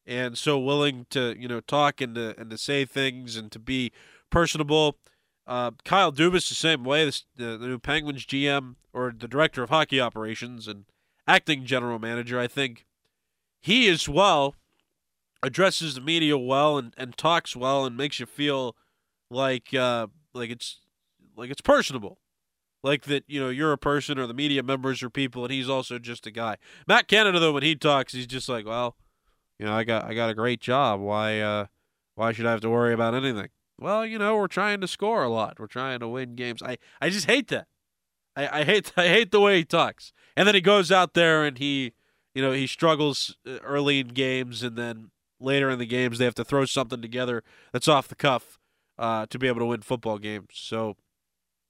and 0.07 0.37
so 0.37 0.59
willing 0.59 1.07
to, 1.11 1.35
you 1.39 1.49
know, 1.49 1.61
talk 1.61 2.03
and 2.03 2.15
to, 2.15 2.39
and 2.39 2.51
to 2.51 2.59
say 2.59 2.85
things 2.85 3.37
and 3.37 3.51
to 3.53 3.59
be 3.59 3.91
personable. 4.31 4.99
Uh, 5.47 5.73
Kyle 5.85 6.13
Dubas 6.13 6.49
the 6.49 6.55
same 6.55 6.85
way, 6.85 7.05
the, 7.05 7.23
the 7.37 7.67
new 7.67 7.79
Penguins 7.79 8.25
GM 8.25 8.77
or 8.93 9.13
the 9.17 9.29
director 9.29 9.63
of 9.63 9.71
hockey 9.71 10.01
operations 10.01 10.67
and 10.67 10.85
acting 11.27 11.67
general 11.67 11.99
manager, 11.99 12.39
I 12.41 12.47
think 12.47 12.87
he 13.61 13.89
as 13.89 14.09
well 14.09 14.55
addresses 15.43 15.95
the 15.95 16.01
media 16.01 16.39
well 16.39 16.79
and, 16.79 16.95
and 16.97 17.17
talks 17.17 17.55
well 17.55 17.85
and 17.85 17.97
makes 17.97 18.19
you 18.19 18.27
feel 18.27 18.75
like 19.31 19.75
uh, 19.75 20.07
like 20.33 20.51
it's 20.51 20.81
like 21.37 21.51
it's 21.51 21.61
personable. 21.61 22.19
Like 22.83 23.05
that, 23.05 23.25
you 23.27 23.41
know, 23.41 23.49
you're 23.49 23.73
a 23.73 23.79
person 23.79 24.19
or 24.19 24.27
the 24.27 24.35
media 24.35 24.63
members 24.63 25.03
are 25.03 25.09
people 25.09 25.45
and 25.45 25.53
he's 25.53 25.71
also 25.71 25.99
just 25.99 26.27
a 26.27 26.31
guy. 26.31 26.57
Matt 26.87 27.09
Canada 27.09 27.39
though 27.39 27.53
when 27.53 27.63
he 27.63 27.75
talks, 27.75 28.13
he's 28.13 28.27
just 28.27 28.49
like, 28.49 28.67
Well, 28.67 28.97
you 29.59 29.67
know, 29.67 29.73
I 29.73 29.85
got 29.85 30.05
I 30.05 30.15
got 30.15 30.31
a 30.31 30.35
great 30.35 30.61
job. 30.61 31.01
Why 31.01 31.41
uh 31.41 31.67
why 32.15 32.33
should 32.33 32.47
I 32.47 32.51
have 32.51 32.61
to 32.61 32.71
worry 32.71 32.93
about 32.95 33.15
anything? 33.15 33.49
Well, 33.79 34.07
you 34.07 34.19
know, 34.19 34.37
we're 34.37 34.47
trying 34.47 34.81
to 34.81 34.89
score 34.89 35.25
a 35.25 35.29
lot. 35.29 35.59
We're 35.59 35.67
trying 35.67 36.01
to 36.01 36.09
win 36.09 36.35
games. 36.35 36.63
I, 36.63 36.79
I 37.01 37.11
just 37.11 37.27
hate 37.27 37.49
that. 37.49 37.67
I, 38.37 38.61
I 38.61 38.65
hate 38.65 38.93
I 38.97 39.09
hate 39.09 39.31
the 39.31 39.41
way 39.41 39.59
he 39.59 39.65
talks. 39.65 40.13
And 40.37 40.47
then 40.47 40.55
he 40.55 40.61
goes 40.61 40.93
out 40.93 41.15
there 41.15 41.45
and 41.45 41.59
he 41.59 41.93
you 42.35 42.43
know, 42.43 42.53
he 42.53 42.67
struggles 42.67 43.37
uh, 43.47 43.59
early 43.63 44.01
in 44.01 44.09
games, 44.09 44.63
and 44.63 44.77
then 44.77 45.11
later 45.41 45.71
in 45.71 45.79
the 45.79 45.87
games 45.87 46.19
they 46.19 46.25
have 46.25 46.35
to 46.35 46.45
throw 46.45 46.65
something 46.65 47.01
together 47.01 47.43
that's 47.73 47.89
off 47.89 48.09
the 48.09 48.15
cuff 48.15 48.59
uh, 48.99 49.27
to 49.27 49.39
be 49.39 49.47
able 49.47 49.61
to 49.61 49.67
win 49.67 49.83
football 49.83 50.19
games. 50.19 50.51
So, 50.53 50.97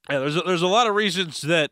yeah, 0.08 0.18
there's 0.20 0.36
a, 0.36 0.40
there's 0.40 0.62
a 0.62 0.66
lot 0.66 0.86
of 0.86 0.94
reasons 0.94 1.42
that 1.42 1.70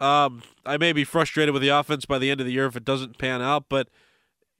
um, 0.00 0.42
I 0.66 0.76
may 0.76 0.92
be 0.92 1.04
frustrated 1.04 1.52
with 1.52 1.62
the 1.62 1.68
offense 1.68 2.04
by 2.04 2.18
the 2.18 2.30
end 2.30 2.40
of 2.40 2.46
the 2.46 2.52
year 2.52 2.66
if 2.66 2.76
it 2.76 2.84
doesn't 2.84 3.18
pan 3.18 3.42
out, 3.42 3.66
but 3.68 3.88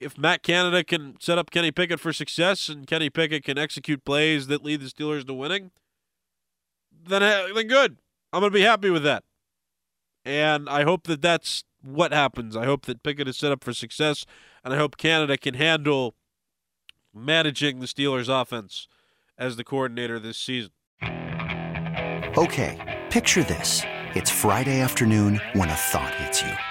if 0.01 0.17
Matt 0.17 0.41
Canada 0.43 0.83
can 0.83 1.15
set 1.19 1.37
up 1.37 1.51
Kenny 1.51 1.71
Pickett 1.71 1.99
for 1.99 2.11
success 2.11 2.67
and 2.67 2.87
Kenny 2.87 3.09
Pickett 3.09 3.43
can 3.43 3.57
execute 3.57 4.03
plays 4.03 4.47
that 4.47 4.63
lead 4.63 4.81
the 4.81 4.87
Steelers 4.87 5.25
to 5.27 5.33
winning, 5.33 5.71
then 6.91 7.21
then 7.53 7.67
good. 7.67 7.97
I'm 8.33 8.41
gonna 8.41 8.51
be 8.51 8.61
happy 8.61 8.89
with 8.89 9.03
that, 9.03 9.23
and 10.25 10.67
I 10.67 10.83
hope 10.83 11.03
that 11.03 11.21
that's 11.21 11.63
what 11.83 12.11
happens. 12.11 12.57
I 12.57 12.65
hope 12.65 12.85
that 12.87 13.03
Pickett 13.03 13.27
is 13.27 13.37
set 13.37 13.51
up 13.51 13.63
for 13.63 13.73
success, 13.73 14.25
and 14.63 14.73
I 14.73 14.77
hope 14.77 14.97
Canada 14.97 15.37
can 15.37 15.53
handle 15.53 16.15
managing 17.13 17.79
the 17.79 17.87
Steelers' 17.87 18.29
offense 18.29 18.87
as 19.37 19.55
the 19.55 19.63
coordinator 19.63 20.19
this 20.19 20.37
season. 20.37 20.71
Okay, 22.37 23.03
picture 23.09 23.43
this. 23.43 23.83
It's 24.15 24.29
Friday 24.29 24.79
afternoon 24.81 25.41
when 25.53 25.69
a 25.69 25.75
thought 25.75 26.13
hits 26.15 26.41
you. 26.41 26.70